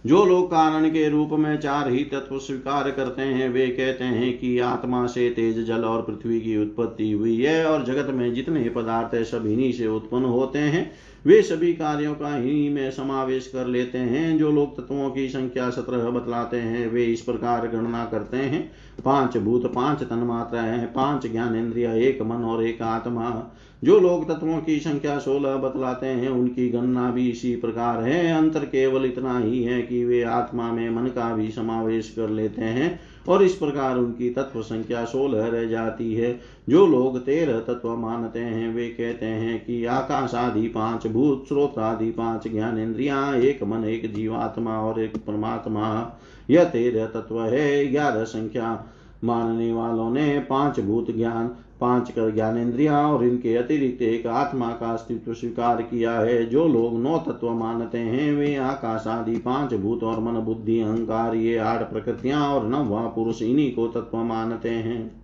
[0.07, 4.38] जो लोग कारण के रूप में चार ही तत्व स्वीकार करते हैं, वे कहते हैं
[4.38, 8.68] कि आत्मा से तेज जल और पृथ्वी की उत्पत्ति हुई है और जगत में जितने
[8.68, 10.92] पदार्थ है, सब इन्हीं से उत्पन्न होते हैं।
[11.26, 15.70] वे सभी कार्यों का ही में समावेश कर लेते हैं। जो लोग तत्वों की संख्या
[15.70, 18.72] सत्रह बतलाते हैं, वे इस प्रकार गणना करते हैं।
[19.05, 23.99] पाँच भूत, पाँच तन मात्रा है पाँच ज्ञान इंद्रिया एक मन और एक आत्मा। जो
[24.01, 29.05] लोग तत्वों की संख्या सोलह बतलाते हैं, उनकी गणना भी इसी प्रकार है। अंतर केवल
[29.05, 33.43] इतना ही है कि वे आत्मा में मन का भी समावेश कर लेते हैं और
[33.43, 38.74] इस प्रकार उनकी तत्व संख्या सोलह रह जाती है। जो लोग तेरह तत्व मानते हैं,
[38.74, 43.85] वे कहते हैं कि आकाश आदि पाँच भूत, स्रोत आदि पाँच ज्ञान इंद्रिया एक मन,
[43.85, 46.18] एक जीवात्मा और एक परमात्मा।
[46.51, 48.87] यह तेरह तत्व है, ग्यारह संख्या।
[49.25, 51.49] मानने वालों ने पाँच भूत ज्ञान,
[51.81, 57.01] पाँच कर ज्ञानेन्द्रिया और इनके अतिरिक्त एक आत्मा का अस्तित्व स्वीकार किया है। जो लोग
[57.01, 61.81] नौ तत्व मानते हैं, वे आकाश आदि पाँच भूत और मन बुद्धि, अहंकार, ये आठ
[61.81, 65.23] प्रकृतियाँ और नववा पुरुष, इन्हीं को तत्व मानते हैं।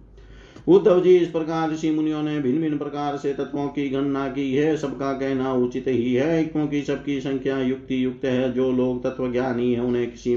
[0.69, 4.55] उद्धव जी, इस प्रकार ऋषि मुनियों ने भिन्न भिन्न प्रकार से तत्वों की गणना की
[4.55, 9.33] है। सबका कहना उचित ही है, क्योंकि सबकी संख्या युक्ति युक्त है। जो लोग तत्व
[9.33, 10.37] ज्ञानी है, उन्हें किसी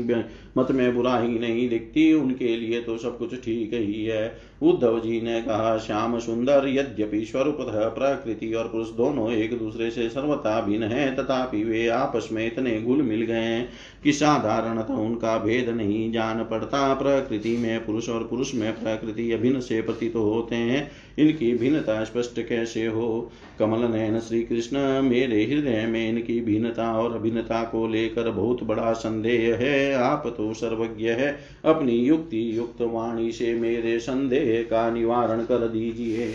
[0.58, 5.22] मत में बुराई नहीं दिखती, उनके लिए तो सब कुछ ठीक ही है। उद्धव जी
[5.22, 10.84] ने कहा, श्याम सुंदर, यद्यपि स्वरूप प्रकृति और पुरुष दोनों एक दूसरे से सर्वथा भिन्न
[10.84, 13.70] है, तथापि वे आपस में इतने घुल मिल गए हैं
[14.04, 19.60] कि साधारणतः उनका भेद नहीं जान पड़ता। प्रकृति में पुरुष और पुरुष में प्रकृति अभिन्न
[19.60, 23.32] से प्रतीत होते हैं। इनकी भिन्नता स्पष्ट कैसे हो?
[23.60, 28.94] कमल नयन श्री कृष्ण मेरे हृदय में इनकी भिन्नता और अभिन्नता को लेकर बहुत बड़ा
[28.94, 35.42] संदेह है। आप तो सर्वज्ञ है। अपनी युक्ति युक्त वाणी से मेरे संदेह का निवारण
[35.42, 36.34] कर दीजिए।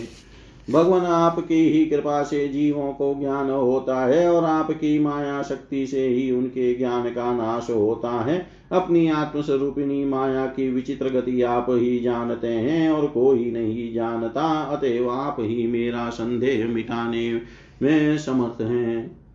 [0.70, 6.06] भगवान आपकी ही कृपा से जीवों को ज्ञान होता है और आपकी माया शक्ति से
[6.08, 11.98] ही उनके ज्ञान का नाश होता है। अपनी आत्मस्वरूपिणी माया की विचित्र गति आप ही
[12.00, 17.40] जानते हैं और कोई नहीं जानता, अतएव आप ही मेरा संदेह मिटाने
[17.82, 19.25] में समर्थ हैं।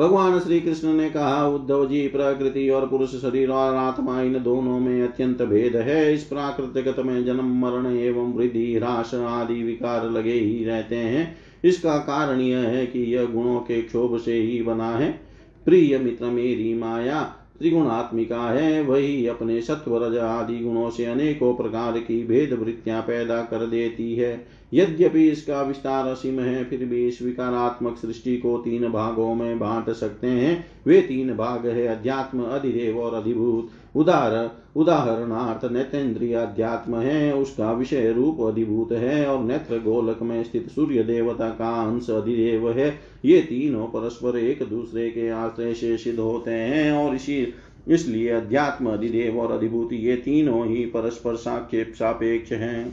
[0.00, 4.80] भगवान श्री कृष्ण ने कहा, उद्धव जी, प्रकृति और पुरुष शरीर और आत्मा, इन दोनों
[4.80, 10.32] में अत्यंत भेद है। इस प्राकृतिक में जन्म, मरण एवं वृद्धि ह्रास आदि विकार लगे
[10.32, 14.90] ही रहते हैं। इसका कारण यह है कि यह गुणों के क्षोभ से ही बना
[14.90, 15.20] है।
[15.64, 22.24] प्रिय मित्र मेरी माया त्रिगुणात्मिका है, वही अपने सत्वरज आदि गुणों से अनेकों प्रकार की
[22.24, 27.96] भेद वृत्तियाँ पैदा कर देती है। यद्यपि इसका विस्तार असीम है, फिर भी इस विकारात्मक
[27.96, 33.14] सृष्टि को तीन भागों में बांट सकते हैं। वे तीन भाग है, अध्यात्म, अधिदेव और
[33.14, 40.42] अधिभूत। उदाहर उदाहरणार्थ नेतेन्द्रिय अध्यात्म है उसका विषय रूप अधिभूत है और नेत्र गोलक में
[40.44, 42.88] स्थित सूर्य देवता का अंश अधिदेव है।
[43.24, 47.54] ये तीनों परस्पर एक दूसरे के आश्रय से सिद्ध होते हैं और इसी,
[47.88, 52.92] इसलिए अध्यात्म अधिदेव और अधिभूति ये तीनों ही परस्पर साक्षेप सापेक्ष हैं।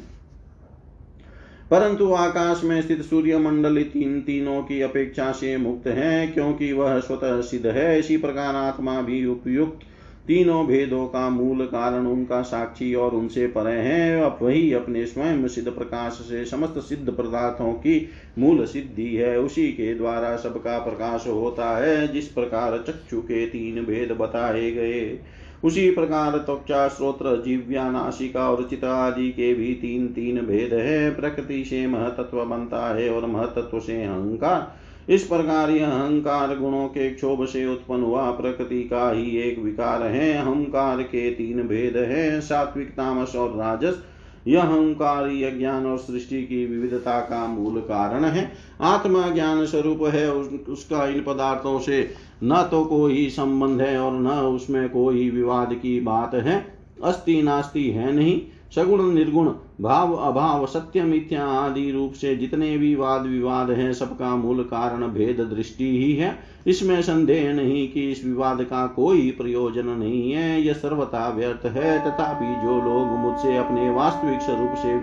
[1.71, 6.99] परंतु आकाश में स्थित सूर्य मंडल तीन तीनों की अपेक्षा से मुक्त है, क्योंकि वह
[6.99, 9.79] स्वतः सिद्ध है। इसी प्रकार आत्मा भी उपयुक्त
[10.27, 15.47] तीनों भेदों का मूल कारण उनका साक्षी और उनसे परे है। अब वही अपने स्वयं
[15.47, 18.09] सिद्ध प्रकाश से समस्त सिद्ध पदार्थों की
[18.39, 23.85] मूल सिद्धि है। उसी के द्वारा सबका प्रकाश होता है, जिस प्रकार चक्षु के तीन
[23.85, 25.19] भेद बताए गए।
[25.63, 31.15] उसी प्रकार त्वचा, श्रोत्र, जीव्या नाशिका और चित आदि के भी तीन तीन भेद है।
[31.15, 37.09] प्रकृति से महतत्व बनता है और महतत्व से अहंकार इस प्रकार यह अहंकार गुणों के
[37.09, 42.41] क्षोभ से उत्पन्न हुआ, प्रकृति का ही एक विकार है, अहंकार के तीन भेद है,
[42.41, 44.03] सात्विक, तामस और राजस।
[44.47, 48.51] यह अहंकार ज्ञान और सृष्टि की विविधता का मूल कारण है।
[48.81, 51.99] आत्मा ज्ञान स्वरूप है उसका इन पदार्थों से
[52.43, 56.65] न तो कोई संबंध है और न उसमें कोई विवाद की बात है।
[57.03, 58.41] अस्ति नास्ति है नहीं
[58.75, 64.35] सगुण निर्गुण, भाव अभाव, सत्य मिथ्या आदि रूप से जितने भी वाद विवाद हैं, सबका
[64.35, 69.85] मूल कारण भेद दृष्टि ही है। इसमें संदेह नहीं कि इस विवाद का कोई प्रयोजन
[69.85, 74.97] नहीं है। यह सर्वथा व्यर्थ है। तथापि जो लोग मुझसे अपने वास्तविक स्वरूप से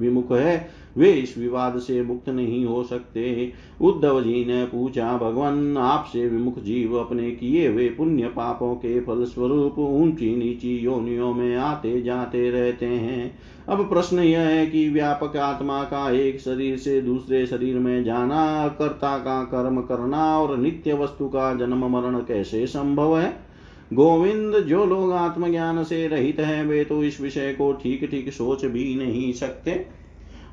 [0.00, 5.76] विमुख है वे इस विवाद से मुक्त नहीं हो सकते। उद्धव जी ने पूछा, भगवान,
[5.76, 11.56] आपसे विमुख जीव अपने किए हुए पुण्य पापों के फल स्वरूप ऊँची नीची योनियों में
[11.56, 13.38] आते जाते रहते हैं।
[13.68, 18.68] अब प्रश्न यह है कि व्यापक आत्मा का एक शरीर से दूसरे शरीर में जाना,
[18.68, 23.48] कर्ता का कर्म करना और नित्य वस्तु का जन्म मरण कैसे संभव है?
[23.92, 28.64] गोविंद, जो लोग आत्मज्ञान से रहित हैं, वे तो इस विषय को ठीक ठीक सोच
[28.64, 29.97] भी नहीं सकते।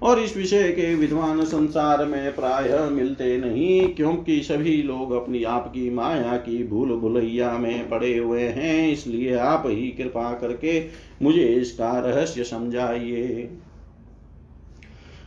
[0.01, 5.89] और इस विषय के विद्वान संसार में प्राय मिलते नहीं, क्योंकि सभी लोग अपनी आपकी
[5.89, 10.79] माया की भूल भुलैया में पड़े हुए हैं, इसलिए आप ही कृपा करके
[11.21, 13.49] मुझे इसका रहस्य समझाइए।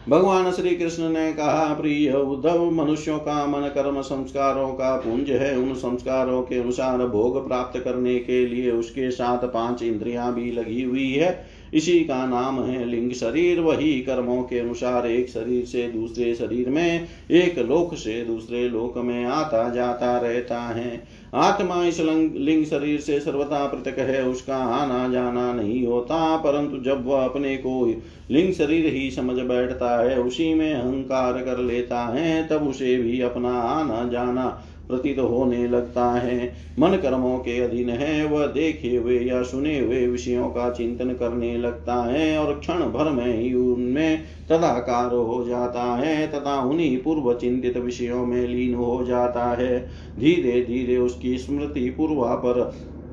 [0.08, 5.56] भगवान श्री कृष्ण ने कहा, प्रिय उद्धव, मनुष्यों का मन, कर्म, संस्कारों का पुंज है।
[5.58, 10.82] उन संस्कारों के अनुसार भोग प्राप्त करने के लिए उसके साथ पाँच इंद्रियाँ भी लगी
[10.82, 15.88] हुई है। इसी का नाम है लिंग शरीर। वही कर्मों के अनुसार एक शरीर से
[15.88, 22.00] दूसरे शरीर में, एक लोक से दूसरे लोक में आता जाता रहता है। आत्मा इस
[22.00, 27.56] लिंग शरीर से सर्वथा पृथक है, उसका आना जाना नहीं होता, परंतु जब वह अपने
[27.56, 32.96] को लिंग शरीर ही समझ बैठता है, उसी में अहंकार कर लेता है, तब उसे
[32.96, 38.96] भी अपना आना जाना प्रतीत होने लगता है। मन कर्मों के अधीन है, वह देखे
[38.96, 43.54] हुए या सुने हुए विषयों का चिंतन करने लगता है और क्षण भर में ही
[43.54, 49.88] उनमें तदाकार हो जाता है, तथा उन्हीं पूर्व चिंतित विषयों में लीन हो जाता है।
[50.18, 52.60] धीरे धीरे उसकी स्मृति पूर्वापर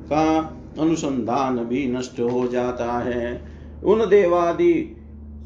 [0.06, 3.42] का अनुसंधान भी नष्ट हो जाता है।
[3.84, 4.96] उन देवादि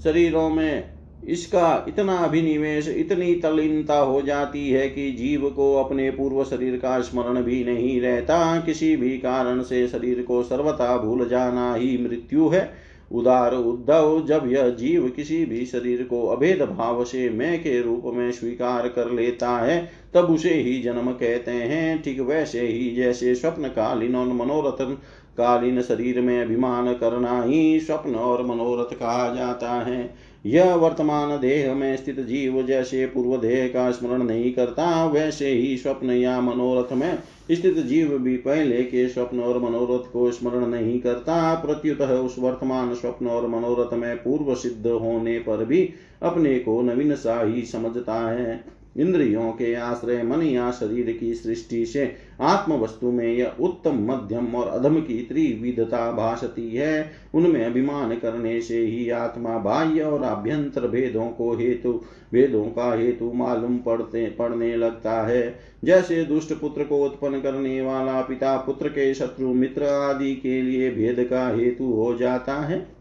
[0.05, 0.90] शरीरों में
[1.29, 7.01] इसका इतना अभिनिवेश, इतनी तलीनता हो जाती है कि जीव को अपने पूर्व शरीर का
[7.01, 12.49] स्मरण भी नहीं रहता। किसी भी कारण से शरीर को सर्वथा भूल जाना ही मृत्यु
[12.49, 17.83] है। उदार उद्धव, जब यह जीव किसी भी शरीर को अभेद भाव से मैं के
[17.83, 22.91] रूप में स्वीकार कर लेता है, तब उसे ही जन्म कहते हैं। ठीक वैसे ही
[22.91, 24.97] जैसे स्वप्न कालीन और मनोरथ
[25.39, 31.75] कालीन शरीर में अभिमान करना ही स्वप्न और मनोरथ कहा जाता है। यह वर्तमान देह
[31.75, 36.93] में स्थित जीव जैसे पूर्व देह का स्मरण नहीं करता, वैसे ही स्वप्न या मनोरथ
[36.93, 37.19] में
[37.51, 42.95] स्थित जीव भी पहले के स्वप्न और मनोरथ को स्मरण नहीं करता। प्रत्युत उस वर्तमान
[42.95, 45.89] स्वप्न और मनोरथ में पूर्व सिद्ध होने पर भी
[46.23, 51.87] अपने को नवीन सा ही समझता है। इंद्रियों के आश्रय मन या शरीर की सृष्टि
[51.87, 58.15] से आत्म वस्तु में यह उत्तम मध्यम और अधम की त्रिविधता भाषती है। उनमें अभिमान
[58.17, 61.93] करने से ही आत्मा बाह्य और आभ्यंतर भेदों को हेतु,
[62.33, 68.21] भेदों का हेतु मालूम पड़ते, पड़ने लगता है। जैसे दुष्ट पुत्र को उत्पन्न करने वाला
[68.21, 73.00] पिता पुत्र के शत्रु मित्र आदि के लिए भेद का हेतु हो जाता है।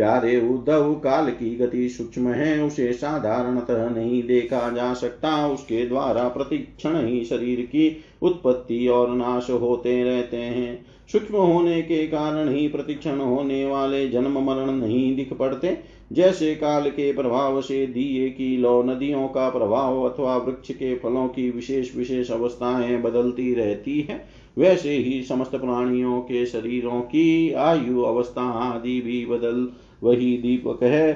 [0.00, 6.28] प्यारे उद्धव, काल की गति सूक्ष्म है, उसे साधारणतः नहीं देखा जा सकता। उसके द्वारा
[6.28, 12.68] प्रतिक्षण ही शरीर की उत्पत्ति और नाश होते रहते हैं। सूक्ष्म होने के कारण ही
[12.68, 15.76] प्रतिक्षण होने वाले जन्म मरण नहीं दिख पड़ते।
[16.12, 21.28] जैसे काल के प्रभाव से दिए की लो नदियों का प्रभाव अथवा वृक्ष के फलों
[21.28, 24.24] की विशेष विशेष अवस्थाएँ बदलती रहती है,
[24.58, 29.68] वैसे ही समस्त प्राणियों के शरीरों की आयु अवस्था आदि भी बदल
[30.02, 31.12] वही दीपक है।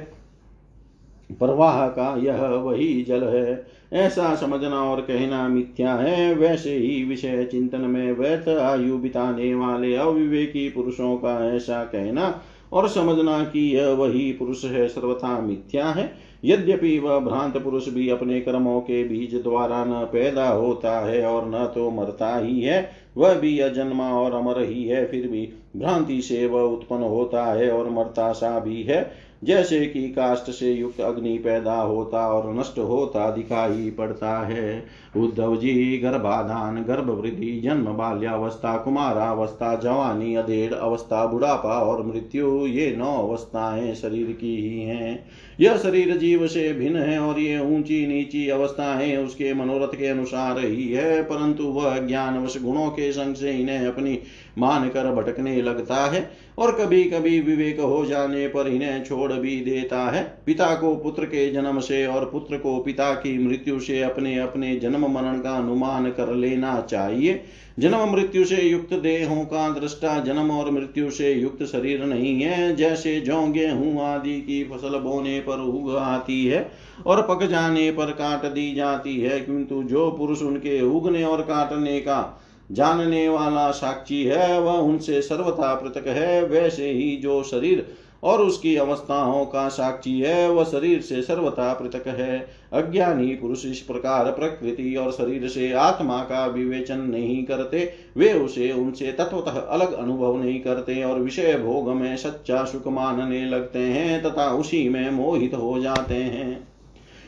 [1.33, 7.45] प्रवाह का यह वही जल है। ऐसा समझना और कहना मिथ्या है। वैसे ही विषय
[7.45, 13.89] चिंतन में व्यर्थ आयु बिताने वाले अविवेकी पुरुषों का ऐसा कहना और समझना कि यह
[13.89, 19.35] वही पुरुष है, सर्वथा मिथ्या है। यद्यपि वह भ्रांत पुरुष भी अपने कर्मों के बीज
[19.43, 24.35] द्वारा न पैदा होता है और न तो मरता ही है, वह भी अजन्मा और
[24.35, 28.83] अमर ही है, फिर भी भ्रांति से वह उत्पन्न होता है और मरता सा भी
[28.83, 34.85] है। जैसे कि काष्ट से युक्त अग्नि पैदा होता और नष्ट होता दिखाई पड़ता है।
[35.17, 42.95] उद्धव जी, गर्भाधान गर्भ वृद्धि जन्म, बाल्यावस्था, कुमारावस्था, जवानी, अधेड़ अवस्था, बुढ़ापा और मृत्यु, ये
[42.97, 45.27] नौ अवस्थाएँ शरीर की ही हैं।
[45.61, 50.59] यह शरीर जीव से भिन्न है और ये ऊँची नीची अवस्थाएँ उसके मनोरथ के अनुसार
[50.59, 54.19] ही है, परंतु वह ज्ञानवश गुणों के संग से इन्हें अपनी
[54.59, 59.57] मान कर भटकने लगता है। और कभी कभी विवेक हो जाने पर इन्हें छोड़ भी
[59.61, 64.01] देता है। पिता को पुत्र के जन्म से और पुत्र को पिता की मृत्यु से
[64.03, 67.41] अपने अपने जन्म मरण का अनुमान कर लेना चाहिए।
[67.79, 72.75] जन्म मृत्यु से युक्त देहों का दृष्टा जन्म और मृत्यु से युक्त शरीर नहीं है।
[72.77, 76.71] जैसे जौ, गेहूँ आदि की फ़सल बोने पर उग आती है
[77.07, 81.99] और पक जाने पर काट दी जाती है, किंतु जो पुरुष उनके उगने और काटने
[82.01, 82.41] का
[82.73, 87.87] जानने वाला साक्षी है, वह उनसे सर्वथा पृथक है। वैसे ही जो शरीर
[88.23, 93.81] और उसकी अवस्थाओं का साक्षी है, वह शरीर से सर्वथा पृथक है। अज्ञानी पुरुष इस
[93.81, 99.93] प्रकार प्रकृति और शरीर से आत्मा का विवेचन नहीं करते। वे उसे, उनसे तत्वतः अलग
[99.93, 105.11] अनुभव नहीं करते और विषय भोग में सच्चा सुख मानने लगते हैं तथा उसी में
[105.11, 106.74] मोहित हो जाते हैं।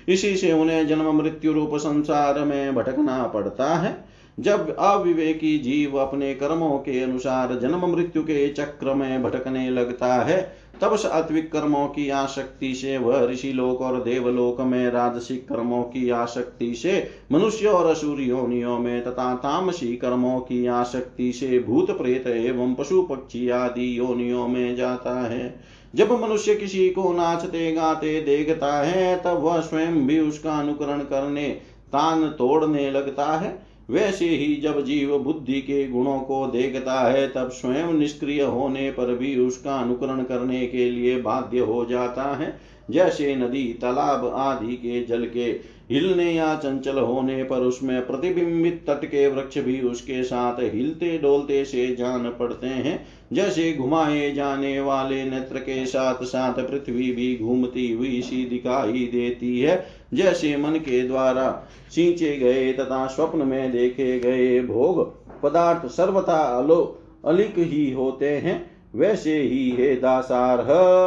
[0.09, 6.35] इसी से उन्हें जन्म मृत्यु रूप संसार में भटकना पड़ता है। जब अविवेकी जीव अपने
[6.35, 12.11] कर्मों के अनुसार जन्म मृत्यु के चक्र में भटकने लगता है, तब सात्विक कर्मों की
[12.11, 17.87] आसक्ति से वह ऋषि लोक और देवलोक में राजसिक कर्मों की आसक्ति से, मनुष्य और
[17.87, 23.99] असुर योनियों में तथा तामसी कर्मों की आसक्ति से, भूत प्रेत एवं पशु पक्षी आदि
[23.99, 30.07] योनियों में जाता है। जब मनुष्य किसी को नाचते गाते देखता है, तब वह स्वयं
[30.07, 31.49] भी उसका अनुकरण करने,
[31.88, 37.49] तान तोड़ने लगता है। वैसे ही जब जीव बुद्धि के गुणों को देखता है, तब
[37.49, 43.34] स्वयं निष्क्रिय होने पर भी उसका अनुकरण करने के लिए बाध्य हो जाता है। जैसे
[43.37, 49.26] नदी, तालाब आदि के जल के हिलने या चंचल होने पर उसमें प्रतिबिंबित तट के
[49.28, 55.59] वृक्ष भी उसके साथ हिलते डोलते से जान पड़ते हैं। जैसे घुमाए जाने वाले नेत्र
[55.59, 61.51] के साथ साथ पृथ्वी भी घूमती हुई सी दिखाई देती है। जैसे मन के द्वारा
[61.91, 65.05] सींचे गए तथा स्वप्न में देखे गए भोग
[65.43, 70.61] पदार्थ सर्वथा अलो अलिक ही होते हैं। वैसे ही हे दासार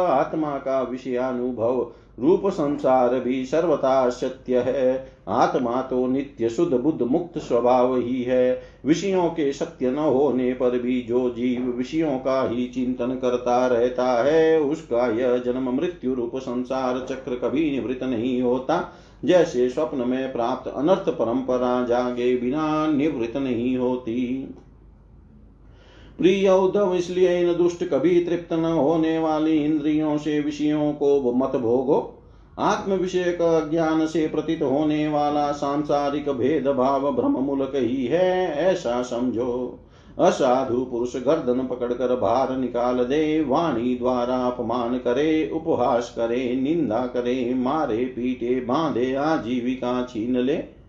[0.06, 7.38] आत्मा का विषयानुभव, रूप संसार भी सर्वथा सत्य है। आत्मा तो नित्य शुद्ध बुद्ध मुक्त
[7.38, 12.66] स्वभाव ही है। विषयों के सत्य न होने पर भी जो जीव विषयों का ही
[12.66, 18.92] चिंतन करता रहता है, उसका यह जन्म मृत्यु रूप संसार चक्र कभी निवृत्त नहीं होता।
[19.24, 24.48] जैसे स्वप्न में प्राप्त अनर्थ परंपरा जागे बिना निवृत्त नहीं होती।
[26.20, 31.56] प्रिय उद्धव, इसलिए इन दुष्ट कभी तृप्त न होने वाली इंद्रियों से विषयों को मत
[31.56, 32.16] भोगो।
[32.58, 39.02] आत्म विषय का ज्ञान से प्रतीत होने वाला सांसारिक भेदभाव भ्रम मूलक ही है, ऐसा
[39.02, 39.78] समझो।
[40.18, 47.54] असाधु पुरुष गर्दन पकड़कर बाहर निकाल दे, वाणी द्वारा अपमान करे, उपहास करे, निंदा करे,
[47.54, 50.79] मारे, पीटे, बांधे, आजीविका छीन ले।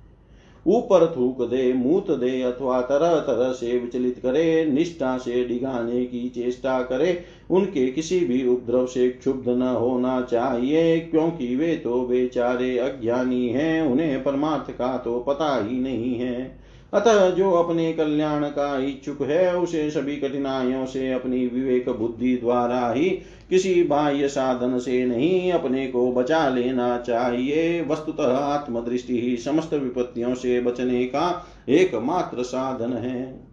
[0.68, 6.30] ऊपर थूक दे, मूत दे, अथवा तरह तरह से विचलित करे, निष्ठा से डिगाने की
[6.30, 12.78] चेष्टा करे, उनके किसी भी उपद्रव से क्षुब्ध न होना चाहिए, क्योंकि वे तो बेचारे
[12.78, 16.61] अज्ञानी हैं, उन्हें परमार्थ का तो पता ही नहीं है।
[16.94, 22.92] अतः जो अपने कल्याण का इच्छुक है, उसे सभी कठिनाइयों से अपनी विवेक बुद्धि द्वारा
[22.92, 23.10] ही
[23.50, 30.36] किसी बाह्य साधन से नहीं अपने को बचा लेना चाहिए। वस्तुतः आत्मदृष्टि ही समस्त विपत्तियों
[30.36, 33.44] से बचने का एकमात्र साधन है।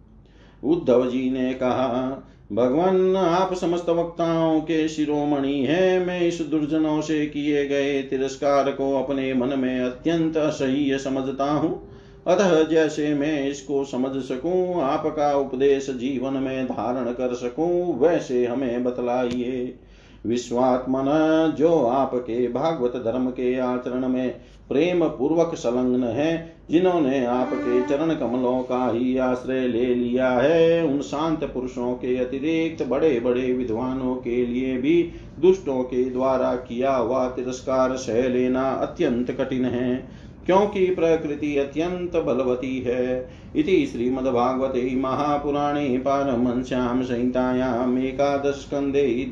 [0.63, 7.25] उद्धव जी ने कहा, भगवान, आप समस्त वक्ताओं के शिरोमणि है। मैं इस दुर्जनों से
[7.25, 11.88] किए गए तिरस्कार को अपने मन में अत्यंत असह्य समझता हूँ।
[12.29, 18.83] अतः जैसे मैं इसको समझ सकूँ, आपका उपदेश जीवन में धारण कर सकूँ, वैसे हमें
[18.83, 19.79] बतलाइए।
[20.25, 24.29] विश्वात्मन, जो आपके भागवत धर्म के आचरण में
[24.69, 31.01] प्रेम पूर्वक संलग्न है, जिन्होंने आपके चरण कमलों का ही आश्रय ले लिया है, उन
[31.01, 37.27] शांत पुरुषों के अतिरिक्त बड़े बड़े विद्वानों के लिए भी दुष्टों के द्वारा किया हुआ
[37.27, 40.19] तिरस्कार सह लेना अत्यंत कठिन है।
[40.49, 49.31] क्योंकि प्रकृति अत्यंत बलवती है। इति श्रीमद्भागवते महापुराणे पारमंस्यां संहितायाम् एकादशस्कन्धे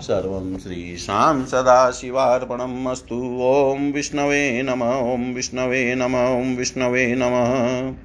[0.00, 3.16] सर्वं श्रीशां सदाशिवार्पणम् अस्तु।
[3.94, 7.94] विष्णवे नम ओं विष्णवे नम, ॐ विष्णवे नमः।